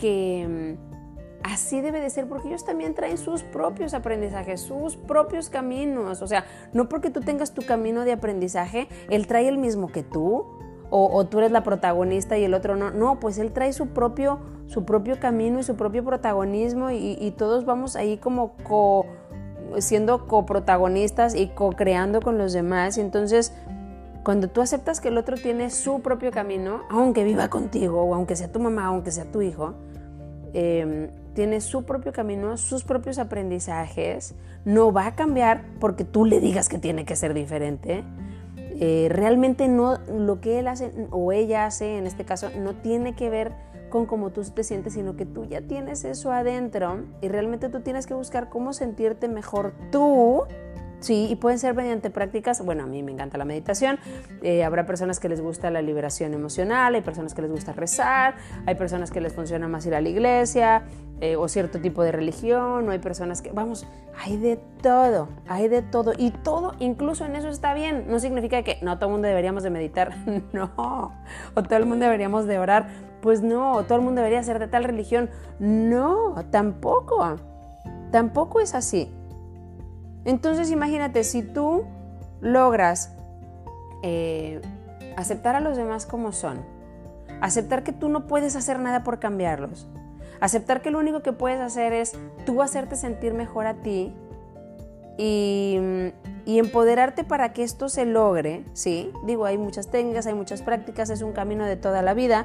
que 0.00 0.76
mm, 0.76 1.44
así 1.44 1.80
debe 1.80 2.00
de 2.00 2.10
ser, 2.10 2.28
porque 2.28 2.48
ellos 2.48 2.64
también 2.64 2.94
traen 2.94 3.16
sus 3.16 3.44
propios 3.44 3.94
aprendizajes, 3.94 4.60
sus 4.60 4.96
propios 4.96 5.48
caminos. 5.48 6.20
O 6.20 6.26
sea, 6.26 6.44
no 6.72 6.88
porque 6.88 7.10
tú 7.10 7.20
tengas 7.20 7.54
tu 7.54 7.62
camino 7.62 8.04
de 8.04 8.10
aprendizaje, 8.10 8.88
él 9.08 9.28
trae 9.28 9.46
el 9.48 9.56
mismo 9.56 9.86
que 9.86 10.02
tú, 10.02 10.46
o, 10.90 11.26
tú 11.26 11.38
eres 11.38 11.52
la 11.52 11.62
protagonista 11.62 12.36
y 12.38 12.44
el 12.44 12.54
otro 12.54 12.74
no. 12.74 12.90
No, 12.90 13.20
pues 13.20 13.38
él 13.38 13.52
trae 13.52 13.72
su 13.72 13.88
propio, 13.88 14.40
su 14.66 14.84
propio 14.84 15.20
camino 15.20 15.60
y 15.60 15.62
su 15.62 15.76
propio 15.76 16.04
protagonismo 16.04 16.90
y, 16.90 17.16
y 17.20 17.30
todos 17.30 17.64
vamos 17.64 17.94
ahí 17.94 18.18
como 18.18 18.56
co 18.64 19.06
siendo 19.78 20.26
coprotagonistas 20.26 21.34
y 21.34 21.48
co-creando 21.48 22.20
con 22.20 22.38
los 22.38 22.52
demás. 22.52 22.98
Y 22.98 23.00
entonces, 23.00 23.52
cuando 24.22 24.48
tú 24.48 24.60
aceptas 24.60 25.00
que 25.00 25.08
el 25.08 25.18
otro 25.18 25.36
tiene 25.36 25.70
su 25.70 26.00
propio 26.00 26.30
camino, 26.30 26.82
aunque 26.90 27.24
viva 27.24 27.48
contigo, 27.48 28.02
o 28.02 28.14
aunque 28.14 28.36
sea 28.36 28.50
tu 28.50 28.60
mamá, 28.60 28.86
aunque 28.86 29.10
sea 29.10 29.24
tu 29.24 29.42
hijo, 29.42 29.74
em, 30.52 31.10
tiene 31.34 31.60
su 31.60 31.84
propio 31.84 32.12
camino, 32.12 32.56
sus 32.56 32.82
propios 32.82 33.18
aprendizajes, 33.18 34.34
no 34.64 34.92
va 34.92 35.06
a 35.06 35.14
cambiar 35.14 35.62
porque 35.78 36.04
tú 36.04 36.24
le 36.24 36.40
digas 36.40 36.68
que 36.68 36.78
tiene 36.78 37.04
que 37.04 37.14
ser 37.14 37.34
diferente. 37.34 38.02
Eh, 38.78 39.08
realmente 39.10 39.68
no, 39.68 39.98
lo 40.08 40.40
que 40.40 40.58
él 40.58 40.68
hace 40.68 40.92
o 41.10 41.32
ella 41.32 41.66
hace, 41.66 41.98
en 41.98 42.06
este 42.06 42.24
caso, 42.24 42.50
no 42.58 42.74
tiene 42.74 43.14
que 43.14 43.30
ver 43.30 43.52
con 43.96 44.04
cómo 44.04 44.30
tú 44.30 44.42
te 44.42 44.62
sientes, 44.62 44.92
sino 44.92 45.16
que 45.16 45.24
tú 45.24 45.46
ya 45.46 45.62
tienes 45.62 46.04
eso 46.04 46.30
adentro 46.30 47.04
y 47.22 47.28
realmente 47.28 47.70
tú 47.70 47.80
tienes 47.80 48.06
que 48.06 48.12
buscar 48.12 48.50
cómo 48.50 48.74
sentirte 48.74 49.26
mejor 49.26 49.72
tú. 49.90 50.42
Sí, 51.00 51.28
y 51.30 51.36
pueden 51.36 51.58
ser 51.58 51.74
mediante 51.74 52.10
prácticas, 52.10 52.64
bueno, 52.64 52.84
a 52.84 52.86
mí 52.86 53.02
me 53.02 53.12
encanta 53.12 53.36
la 53.36 53.44
meditación, 53.44 53.98
eh, 54.42 54.64
habrá 54.64 54.86
personas 54.86 55.20
que 55.20 55.28
les 55.28 55.42
gusta 55.42 55.70
la 55.70 55.82
liberación 55.82 56.32
emocional, 56.32 56.94
hay 56.94 57.02
personas 57.02 57.34
que 57.34 57.42
les 57.42 57.50
gusta 57.50 57.72
rezar, 57.74 58.36
hay 58.64 58.74
personas 58.76 59.10
que 59.10 59.20
les 59.20 59.34
funciona 59.34 59.68
más 59.68 59.84
ir 59.84 59.94
a 59.94 60.00
la 60.00 60.08
iglesia 60.08 60.84
eh, 61.20 61.36
o 61.36 61.48
cierto 61.48 61.80
tipo 61.80 62.02
de 62.02 62.12
religión, 62.12 62.88
o 62.88 62.92
hay 62.92 62.98
personas 62.98 63.42
que, 63.42 63.52
vamos, 63.52 63.86
hay 64.24 64.38
de 64.38 64.58
todo, 64.82 65.28
hay 65.46 65.68
de 65.68 65.82
todo, 65.82 66.12
y 66.16 66.30
todo, 66.30 66.74
incluso 66.78 67.26
en 67.26 67.36
eso 67.36 67.48
está 67.48 67.74
bien, 67.74 68.06
no 68.08 68.18
significa 68.18 68.62
que 68.62 68.78
no, 68.80 68.96
todo 68.96 69.10
el 69.10 69.12
mundo 69.12 69.28
deberíamos 69.28 69.62
de 69.62 69.70
meditar, 69.70 70.16
no, 70.54 70.72
o 71.54 71.62
todo 71.62 71.76
el 71.76 71.84
mundo 71.84 72.06
deberíamos 72.06 72.46
de 72.46 72.58
orar, 72.58 72.88
pues 73.26 73.42
no, 73.42 73.82
todo 73.86 73.98
el 73.98 74.04
mundo 74.04 74.20
debería 74.20 74.40
ser 74.44 74.60
de 74.60 74.68
tal 74.68 74.84
religión. 74.84 75.30
No, 75.58 76.36
tampoco. 76.52 77.34
Tampoco 78.12 78.60
es 78.60 78.72
así. 78.72 79.12
Entonces 80.24 80.70
imagínate, 80.70 81.24
si 81.24 81.42
tú 81.42 81.86
logras 82.40 83.16
eh, 84.04 84.62
aceptar 85.16 85.56
a 85.56 85.60
los 85.60 85.76
demás 85.76 86.06
como 86.06 86.30
son, 86.30 86.60
aceptar 87.40 87.82
que 87.82 87.92
tú 87.92 88.08
no 88.08 88.28
puedes 88.28 88.54
hacer 88.54 88.78
nada 88.78 89.02
por 89.02 89.18
cambiarlos, 89.18 89.88
Aceptar 90.38 90.80
que 90.80 90.92
lo 90.92 91.00
único 91.00 91.22
que 91.22 91.32
puedes 91.32 91.58
hacer 91.60 91.94
es 91.94 92.12
tú 92.44 92.62
hacerte 92.62 92.94
sentir 92.94 93.32
mejor 93.32 93.66
a 93.66 93.72
ti 93.72 94.14
y, 95.16 95.78
y, 96.44 96.58
empoderarte 96.58 97.24
para 97.24 97.54
que 97.54 97.62
esto 97.62 97.88
se 97.88 98.04
logre, 98.04 98.66
¿sí? 98.74 99.10
Digo, 99.24 99.46
hay 99.46 99.56
muchas 99.56 99.90
técnicas, 99.90 100.26
hay 100.26 100.34
muchas 100.34 100.60
prácticas, 100.60 101.08
es 101.08 101.22
un 101.22 101.32
camino 101.32 101.64
de 101.64 101.76
toda 101.76 102.02
la 102.02 102.12
vida, 102.12 102.44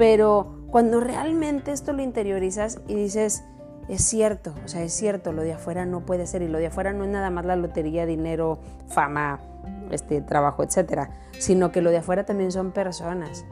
pero 0.00 0.64
cuando 0.70 0.98
realmente 0.98 1.72
esto 1.72 1.92
lo 1.92 2.00
interiorizas 2.00 2.80
y 2.88 2.94
dices, 2.94 3.44
es 3.86 4.02
cierto, 4.02 4.54
o 4.64 4.66
sea, 4.66 4.82
es 4.82 4.94
cierto, 4.94 5.30
lo 5.30 5.42
de 5.42 5.52
afuera 5.52 5.84
no 5.84 6.06
puede 6.06 6.26
ser 6.26 6.40
y 6.40 6.48
lo 6.48 6.56
de 6.56 6.68
afuera 6.68 6.94
no 6.94 7.04
es 7.04 7.10
nada 7.10 7.28
más 7.28 7.44
la 7.44 7.54
lotería, 7.54 8.06
dinero, 8.06 8.60
fama, 8.88 9.40
este 9.90 10.22
trabajo, 10.22 10.62
etcétera, 10.62 11.10
sino 11.38 11.70
que 11.70 11.82
lo 11.82 11.90
de 11.90 11.98
afuera 11.98 12.24
también 12.24 12.50
son 12.50 12.72
personas. 12.72 13.44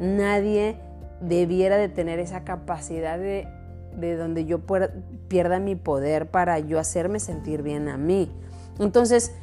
Nadie 0.00 0.78
debiera 1.20 1.76
de 1.76 1.88
tener 1.88 2.20
esa 2.20 2.44
capacidad 2.44 3.18
de, 3.18 3.48
de 3.96 4.14
donde 4.14 4.44
yo 4.44 4.60
pierda 5.26 5.58
mi 5.58 5.74
poder 5.74 6.30
para 6.30 6.60
yo 6.60 6.78
hacerme 6.78 7.18
sentir 7.18 7.62
bien 7.62 7.88
a 7.88 7.96
mí. 7.96 8.30
Entonces, 8.78 9.34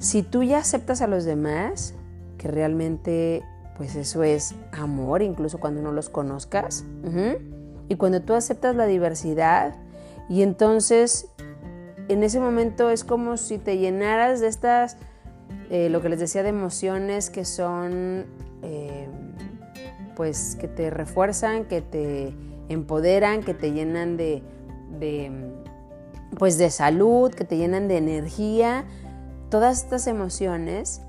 si 0.00 0.24
tú 0.24 0.42
ya 0.42 0.58
aceptas 0.58 1.00
a 1.00 1.06
los 1.06 1.24
demás, 1.24 1.94
que 2.38 2.48
realmente 2.48 3.44
pues 3.76 3.96
eso 3.96 4.22
es 4.22 4.54
amor, 4.72 5.22
incluso 5.22 5.58
cuando 5.58 5.82
no 5.82 5.92
los 5.92 6.08
conozcas, 6.08 6.84
y 7.88 7.96
cuando 7.96 8.22
tú 8.22 8.34
aceptas 8.34 8.74
la 8.74 8.86
diversidad, 8.86 9.74
y 10.28 10.42
entonces 10.42 11.28
en 12.08 12.22
ese 12.22 12.40
momento 12.40 12.90
es 12.90 13.04
como 13.04 13.36
si 13.36 13.58
te 13.58 13.78
llenaras 13.78 14.40
de 14.40 14.48
estas, 14.48 14.96
eh, 15.70 15.88
lo 15.90 16.00
que 16.00 16.08
les 16.08 16.20
decía, 16.20 16.42
de 16.42 16.50
emociones 16.50 17.30
que 17.30 17.44
son... 17.44 18.26
Eh, 18.62 19.08
pues 20.16 20.56
que 20.58 20.66
te 20.66 20.90
refuerzan, 20.90 21.66
que 21.66 21.82
te 21.82 22.34
empoderan, 22.68 23.42
que 23.42 23.54
te 23.54 23.72
llenan 23.72 24.16
de, 24.16 24.42
pues 26.38 26.58
de 26.58 26.70
salud, 26.70 27.32
que 27.32 27.44
te 27.44 27.56
llenan 27.56 27.86
de 27.86 27.98
energía, 27.98 28.84
todas 29.50 29.84
estas 29.84 30.06
emociones, 30.06 31.02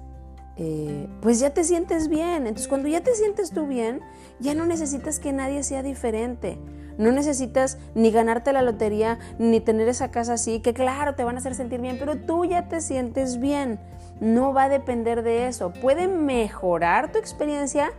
eh, 0.57 1.07
pues 1.21 1.39
ya 1.39 1.51
te 1.51 1.63
sientes 1.63 2.07
bien. 2.07 2.47
Entonces 2.47 2.67
cuando 2.67 2.87
ya 2.87 3.01
te 3.01 3.13
sientes 3.15 3.51
tú 3.51 3.67
bien, 3.67 4.01
ya 4.39 4.53
no 4.53 4.65
necesitas 4.65 5.19
que 5.19 5.33
nadie 5.33 5.63
sea 5.63 5.83
diferente. 5.83 6.57
No 6.97 7.11
necesitas 7.11 7.77
ni 7.93 8.09
ganarte 8.09 8.51
la 8.53 8.63
lotería, 8.63 9.19
ni 9.37 9.59
tener 9.59 9.87
esa 9.87 10.09
casa 10.09 10.33
así, 10.33 10.61
que 10.61 10.73
claro, 10.73 11.13
te 11.13 11.23
van 11.23 11.35
a 11.35 11.39
hacer 11.39 11.53
sentir 11.53 11.79
bien, 11.79 11.97
pero 11.99 12.17
tú 12.17 12.45
ya 12.45 12.67
te 12.67 12.81
sientes 12.81 13.39
bien. 13.39 13.79
No 14.19 14.51
va 14.51 14.63
a 14.63 14.69
depender 14.69 15.21
de 15.21 15.47
eso. 15.47 15.71
Puede 15.73 16.07
mejorar 16.07 17.11
tu 17.11 17.19
experiencia, 17.19 17.91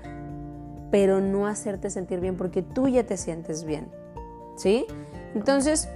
pero 0.91 1.21
no 1.21 1.47
hacerte 1.47 1.91
sentir 1.91 2.19
bien 2.19 2.37
porque 2.37 2.63
tú 2.63 2.89
ya 2.89 3.05
te 3.05 3.17
sientes 3.17 3.63
bien. 3.65 3.89
¿Sí? 4.57 4.85
Entonces, 5.37 5.89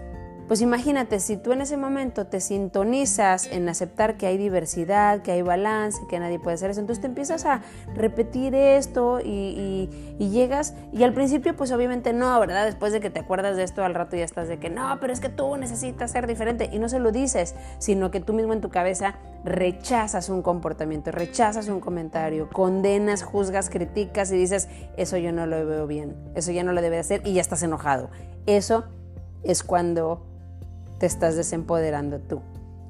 pues 0.48 0.60
imagínate, 0.60 1.20
si 1.20 1.36
tú 1.36 1.52
en 1.52 1.62
ese 1.62 1.76
momento 1.76 2.26
te 2.26 2.40
sintonizas 2.40 3.46
en 3.46 3.68
aceptar 3.68 4.16
que 4.16 4.26
hay 4.26 4.36
diversidad, 4.36 5.22
que 5.22 5.32
hay 5.32 5.42
balance, 5.42 6.02
que 6.08 6.18
nadie 6.18 6.38
puede 6.38 6.54
hacer 6.54 6.70
eso, 6.70 6.80
entonces 6.80 7.00
te 7.00 7.06
empiezas 7.06 7.46
a 7.46 7.62
repetir 7.94 8.54
esto 8.54 9.20
y, 9.24 9.88
llegas, 10.18 10.74
y 10.92 11.02
al 11.04 11.14
principio 11.14 11.56
pues 11.56 11.72
obviamente 11.72 12.12
no, 12.12 12.38
¿verdad? 12.40 12.66
Después 12.66 12.92
de 12.92 13.00
que 13.00 13.10
te 13.10 13.20
acuerdas 13.20 13.56
de 13.56 13.62
esto 13.62 13.84
al 13.84 13.94
rato 13.94 14.16
ya 14.16 14.24
estás 14.24 14.48
de 14.48 14.58
que 14.58 14.68
no, 14.68 14.98
pero 15.00 15.12
es 15.12 15.20
que 15.20 15.28
tú 15.28 15.56
necesitas 15.56 16.10
ser 16.10 16.26
diferente 16.26 16.68
y 16.72 16.78
no 16.78 16.88
se 16.88 16.98
lo 16.98 17.12
dices, 17.12 17.54
sino 17.78 18.10
que 18.10 18.20
tú 18.20 18.32
mismo 18.32 18.52
en 18.52 18.60
tu 18.60 18.68
cabeza 18.68 19.14
rechazas 19.44 20.28
un 20.28 20.42
comportamiento, 20.42 21.10
rechazas 21.10 21.68
un 21.68 21.80
comentario, 21.80 22.48
condenas, 22.50 23.22
juzgas, 23.22 23.70
criticas 23.70 24.30
y 24.32 24.36
dices, 24.36 24.68
eso 24.96 25.16
yo 25.16 25.32
no 25.32 25.46
lo 25.46 25.64
veo 25.66 25.86
bien, 25.86 26.16
eso 26.34 26.52
ya 26.52 26.62
no 26.62 26.72
lo 26.72 26.82
debe 26.82 26.98
hacer 26.98 27.22
y 27.24 27.34
ya 27.34 27.40
estás 27.40 27.62
enojado. 27.62 28.10
Eso 28.46 28.84
es 29.44 29.62
cuando 29.62 30.31
te 31.02 31.06
estás 31.06 31.34
desempoderando 31.34 32.20
tú. 32.20 32.42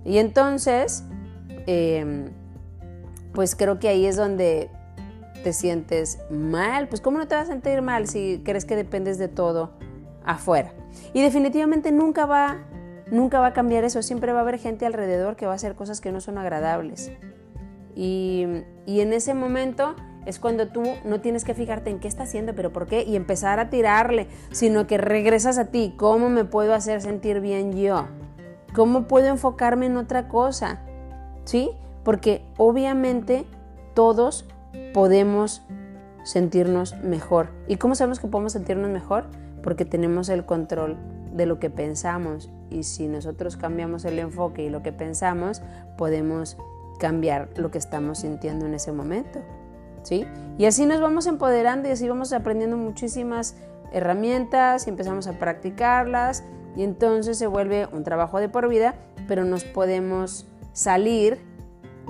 Y 0.04 0.18
entonces, 0.18 1.02
em, 1.66 2.26
pues 3.32 3.56
creo 3.56 3.78
que 3.78 3.88
ahí 3.88 4.04
es 4.04 4.16
donde 4.16 4.68
te 5.42 5.54
sientes 5.54 6.18
mal. 6.28 6.88
Pues 6.88 7.00
¿cómo 7.00 7.16
no 7.16 7.26
te 7.26 7.36
vas 7.36 7.44
a 7.44 7.52
sentir 7.52 7.80
mal 7.80 8.06
si 8.06 8.42
crees 8.44 8.66
que 8.66 8.76
dependes 8.76 9.16
de 9.16 9.28
todo 9.28 9.70
afuera? 10.26 10.74
Y 11.14 11.22
definitivamente 11.22 11.90
nunca 11.90 12.26
va, 12.26 12.58
nunca 13.10 13.40
va 13.40 13.46
a 13.46 13.52
cambiar 13.54 13.82
eso. 13.82 14.02
Siempre 14.02 14.34
va 14.34 14.40
a 14.40 14.42
haber 14.42 14.58
gente 14.58 14.84
alrededor 14.84 15.34
que 15.34 15.46
va 15.46 15.52
a 15.52 15.54
hacer 15.54 15.74
cosas 15.74 16.02
que 16.02 16.12
no 16.12 16.20
son 16.20 16.36
agradables. 16.36 17.10
Y, 17.96 18.44
y 18.84 19.00
en 19.00 19.14
ese 19.14 19.32
momento 19.32 19.96
es 20.26 20.38
cuando 20.38 20.68
tú 20.68 20.82
no 21.04 21.20
tienes 21.20 21.44
que 21.44 21.54
fijarte 21.54 21.90
en 21.90 21.98
qué 21.98 22.08
está 22.08 22.24
haciendo, 22.24 22.54
pero 22.54 22.72
por 22.72 22.86
qué, 22.86 23.02
y 23.02 23.16
empezar 23.16 23.58
a 23.58 23.70
tirarle, 23.70 24.28
sino 24.50 24.86
que 24.86 24.98
regresas 24.98 25.58
a 25.58 25.66
ti, 25.66 25.94
¿cómo 25.96 26.28
me 26.28 26.44
puedo 26.44 26.74
hacer 26.74 27.00
sentir 27.00 27.40
bien 27.40 27.72
yo? 27.76 28.06
¿Cómo 28.74 29.06
puedo 29.08 29.26
enfocarme 29.26 29.86
en 29.86 29.96
otra 29.96 30.28
cosa? 30.28 30.80
¿Sí? 31.44 31.70
Porque 32.04 32.44
obviamente 32.56 33.44
todos 33.94 34.46
podemos 34.94 35.62
sentirnos 36.24 36.96
mejor. 37.02 37.50
¿Y 37.68 37.76
cómo 37.76 37.94
sabemos 37.94 38.20
que 38.20 38.28
podemos 38.28 38.52
sentirnos 38.52 38.90
mejor? 38.90 39.26
Porque 39.62 39.84
tenemos 39.84 40.28
el 40.28 40.44
control 40.46 40.96
de 41.34 41.46
lo 41.46 41.58
que 41.58 41.70
pensamos 41.70 42.50
y 42.70 42.84
si 42.84 43.08
nosotros 43.08 43.56
cambiamos 43.56 44.04
el 44.04 44.18
enfoque 44.18 44.64
y 44.64 44.70
lo 44.70 44.82
que 44.82 44.92
pensamos, 44.92 45.62
podemos 45.96 46.56
cambiar 46.98 47.48
lo 47.56 47.70
que 47.70 47.78
estamos 47.78 48.18
sintiendo 48.18 48.66
en 48.66 48.74
ese 48.74 48.92
momento. 48.92 49.40
¿Sí? 50.02 50.26
Y 50.58 50.66
así 50.66 50.86
nos 50.86 51.00
vamos 51.00 51.26
empoderando 51.26 51.88
y 51.88 51.92
así 51.92 52.08
vamos 52.08 52.32
aprendiendo 52.32 52.76
muchísimas 52.76 53.56
herramientas 53.92 54.86
y 54.86 54.90
empezamos 54.90 55.26
a 55.26 55.38
practicarlas 55.38 56.44
y 56.76 56.82
entonces 56.82 57.38
se 57.38 57.46
vuelve 57.46 57.86
un 57.92 58.04
trabajo 58.04 58.40
de 58.40 58.48
por 58.48 58.68
vida, 58.68 58.94
pero 59.28 59.44
nos 59.44 59.64
podemos 59.64 60.46
salir 60.72 61.38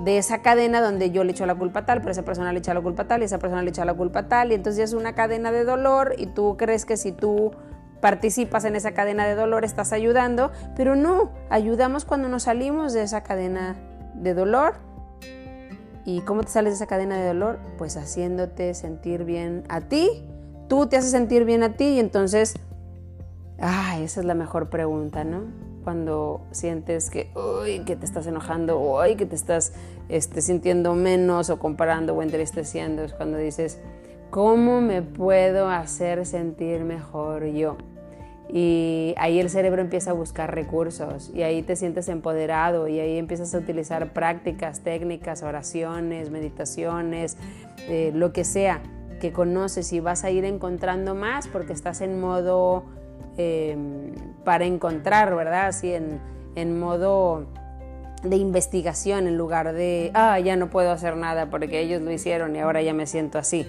de 0.02 0.18
esa 0.18 0.42
cadena 0.42 0.80
donde 0.80 1.10
yo 1.10 1.22
le 1.24 1.32
echo 1.32 1.46
la 1.46 1.54
culpa 1.54 1.84
tal, 1.84 2.00
pero 2.00 2.12
esa 2.12 2.22
persona 2.22 2.52
le 2.52 2.58
echa 2.58 2.74
la 2.74 2.80
culpa 2.80 3.06
tal 3.06 3.22
y 3.22 3.24
esa 3.24 3.38
persona 3.38 3.62
le 3.62 3.70
echa 3.70 3.84
la 3.84 3.94
culpa 3.94 4.28
tal 4.28 4.52
y 4.52 4.54
entonces 4.54 4.84
es 4.84 4.94
una 4.94 5.14
cadena 5.14 5.52
de 5.52 5.64
dolor 5.64 6.14
y 6.16 6.26
tú 6.26 6.56
crees 6.56 6.84
que 6.84 6.96
si 6.96 7.12
tú 7.12 7.52
participas 8.00 8.64
en 8.64 8.74
esa 8.74 8.92
cadena 8.92 9.26
de 9.26 9.34
dolor 9.34 9.64
estás 9.64 9.92
ayudando, 9.92 10.50
pero 10.76 10.96
no, 10.96 11.30
ayudamos 11.50 12.04
cuando 12.04 12.28
nos 12.28 12.44
salimos 12.44 12.92
de 12.92 13.02
esa 13.02 13.22
cadena 13.22 13.76
de 14.14 14.34
dolor 14.34 14.74
¿Y 16.04 16.20
cómo 16.22 16.42
te 16.42 16.48
sales 16.48 16.72
de 16.72 16.76
esa 16.76 16.86
cadena 16.86 17.16
de 17.16 17.26
dolor? 17.26 17.58
Pues 17.78 17.96
haciéndote 17.96 18.74
sentir 18.74 19.24
bien 19.24 19.64
a 19.68 19.82
ti. 19.82 20.24
Tú 20.68 20.86
te 20.86 20.96
haces 20.96 21.10
sentir 21.10 21.44
bien 21.44 21.62
a 21.62 21.76
ti 21.76 21.84
y 21.84 22.00
entonces, 22.00 22.54
ay, 23.58 24.04
esa 24.04 24.20
es 24.20 24.26
la 24.26 24.34
mejor 24.34 24.68
pregunta, 24.68 25.22
¿no? 25.24 25.42
Cuando 25.84 26.40
sientes 26.50 27.10
que, 27.10 27.30
uy, 27.36 27.80
que 27.84 27.96
te 27.96 28.04
estás 28.04 28.26
enojando, 28.26 28.80
o 28.80 29.02
que 29.16 29.26
te 29.26 29.34
estás 29.34 29.72
este, 30.08 30.40
sintiendo 30.40 30.94
menos 30.94 31.50
o 31.50 31.58
comparando 31.58 32.14
o 32.14 32.22
entristeciendo, 32.22 33.02
es 33.02 33.12
cuando 33.12 33.38
dices, 33.38 33.78
¿cómo 34.30 34.80
me 34.80 35.02
puedo 35.02 35.68
hacer 35.68 36.24
sentir 36.26 36.84
mejor 36.84 37.46
yo? 37.46 37.76
Y 38.54 39.14
ahí 39.16 39.40
el 39.40 39.48
cerebro 39.48 39.80
empieza 39.80 40.10
a 40.10 40.14
buscar 40.14 40.54
recursos 40.54 41.30
y 41.32 41.42
ahí 41.42 41.62
te 41.62 41.74
sientes 41.74 42.08
empoderado 42.08 42.86
y 42.86 43.00
ahí 43.00 43.16
empiezas 43.16 43.54
a 43.54 43.58
utilizar 43.58 44.12
prácticas, 44.12 44.80
técnicas, 44.80 45.42
oraciones, 45.42 46.30
meditaciones, 46.30 47.38
eh, 47.88 48.12
lo 48.14 48.34
que 48.34 48.44
sea 48.44 48.82
que 49.22 49.32
conoces 49.32 49.92
y 49.94 50.00
vas 50.00 50.24
a 50.24 50.30
ir 50.30 50.44
encontrando 50.44 51.14
más 51.14 51.48
porque 51.48 51.72
estás 51.72 52.02
en 52.02 52.20
modo 52.20 52.84
em, 53.38 54.12
para 54.44 54.66
encontrar, 54.66 55.34
¿verdad? 55.34 55.68
Así 55.68 55.94
en, 55.94 56.20
en 56.54 56.78
modo 56.78 57.46
de 58.22 58.36
investigación 58.36 59.26
en 59.26 59.38
lugar 59.38 59.72
de, 59.72 60.10
ah, 60.14 60.38
ya 60.40 60.56
no 60.56 60.68
puedo 60.70 60.92
hacer 60.92 61.16
nada 61.16 61.50
porque 61.50 61.80
ellos 61.80 62.02
lo 62.02 62.12
hicieron 62.12 62.54
y 62.54 62.58
ahora 62.58 62.82
ya 62.82 62.92
me 62.92 63.06
siento 63.06 63.38
así. 63.38 63.66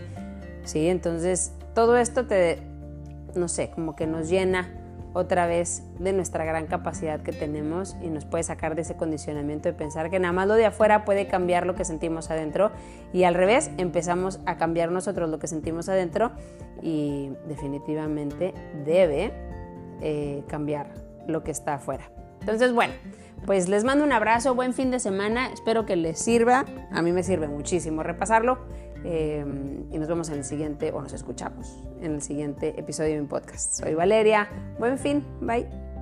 ¿Sí? 0.63 0.87
Entonces, 0.87 1.53
todo 1.73 1.97
esto 1.97 2.25
te, 2.25 2.59
no 3.35 3.47
sé, 3.47 3.71
como 3.71 3.95
que 3.95 4.07
nos 4.07 4.29
llena 4.29 4.69
otra 5.13 5.45
vez 5.45 5.83
de 5.99 6.11
nuestra 6.11 6.43
gran 6.43 6.65
capacidad 6.65 7.21
que 7.21 7.31
tenemos 7.31 7.95
y 8.01 8.09
nos 8.09 8.25
puede 8.25 8.43
sacar 8.43 8.75
de 8.75 8.81
ese 8.81 8.95
condicionamiento 8.95 9.69
de 9.69 9.73
pensar 9.73 10.09
que 10.09 10.19
nada 10.19 10.33
más 10.33 10.47
lo 10.47 10.55
de 10.55 10.65
afuera 10.65 11.05
puede 11.05 11.27
cambiar 11.27 11.67
lo 11.67 11.75
que 11.75 11.85
sentimos 11.85 12.31
adentro 12.31 12.71
y 13.13 13.23
al 13.23 13.35
revés 13.35 13.69
empezamos 13.77 14.39
a 14.45 14.57
cambiar 14.57 14.91
nosotros 14.91 15.29
lo 15.29 15.37
que 15.37 15.47
sentimos 15.47 15.87
adentro 15.87 16.31
y 16.81 17.31
definitivamente 17.47 18.53
debe 18.85 19.31
eh, 20.01 20.43
cambiar 20.47 20.87
lo 21.27 21.43
que 21.43 21.51
está 21.51 21.75
afuera. 21.75 22.09
Entonces, 22.39 22.73
bueno, 22.73 22.93
pues 23.45 23.69
les 23.69 23.83
mando 23.83 24.03
un 24.03 24.11
abrazo, 24.11 24.55
buen 24.55 24.73
fin 24.73 24.91
de 24.91 24.99
semana, 24.99 25.49
espero 25.53 25.85
que 25.85 25.95
les 25.95 26.19
sirva, 26.19 26.65
a 26.91 27.01
mí 27.01 27.11
me 27.11 27.23
sirve 27.23 27.47
muchísimo 27.47 28.03
repasarlo 28.03 28.57
Em, 29.03 29.85
y 29.91 29.97
nos 29.97 30.07
vemos 30.07 30.29
en 30.29 30.35
el 30.35 30.43
siguiente, 30.43 30.91
o 30.91 31.01
nos 31.01 31.13
escuchamos 31.13 31.83
en 32.01 32.13
el 32.13 32.21
siguiente 32.21 32.79
episodio 32.79 33.15
de 33.15 33.21
mi 33.21 33.27
podcast. 33.27 33.83
Soy 33.83 33.93
Valeria. 33.93 34.47
Buen 34.79 34.97
fin. 34.97 35.23
Bye. 35.41 35.92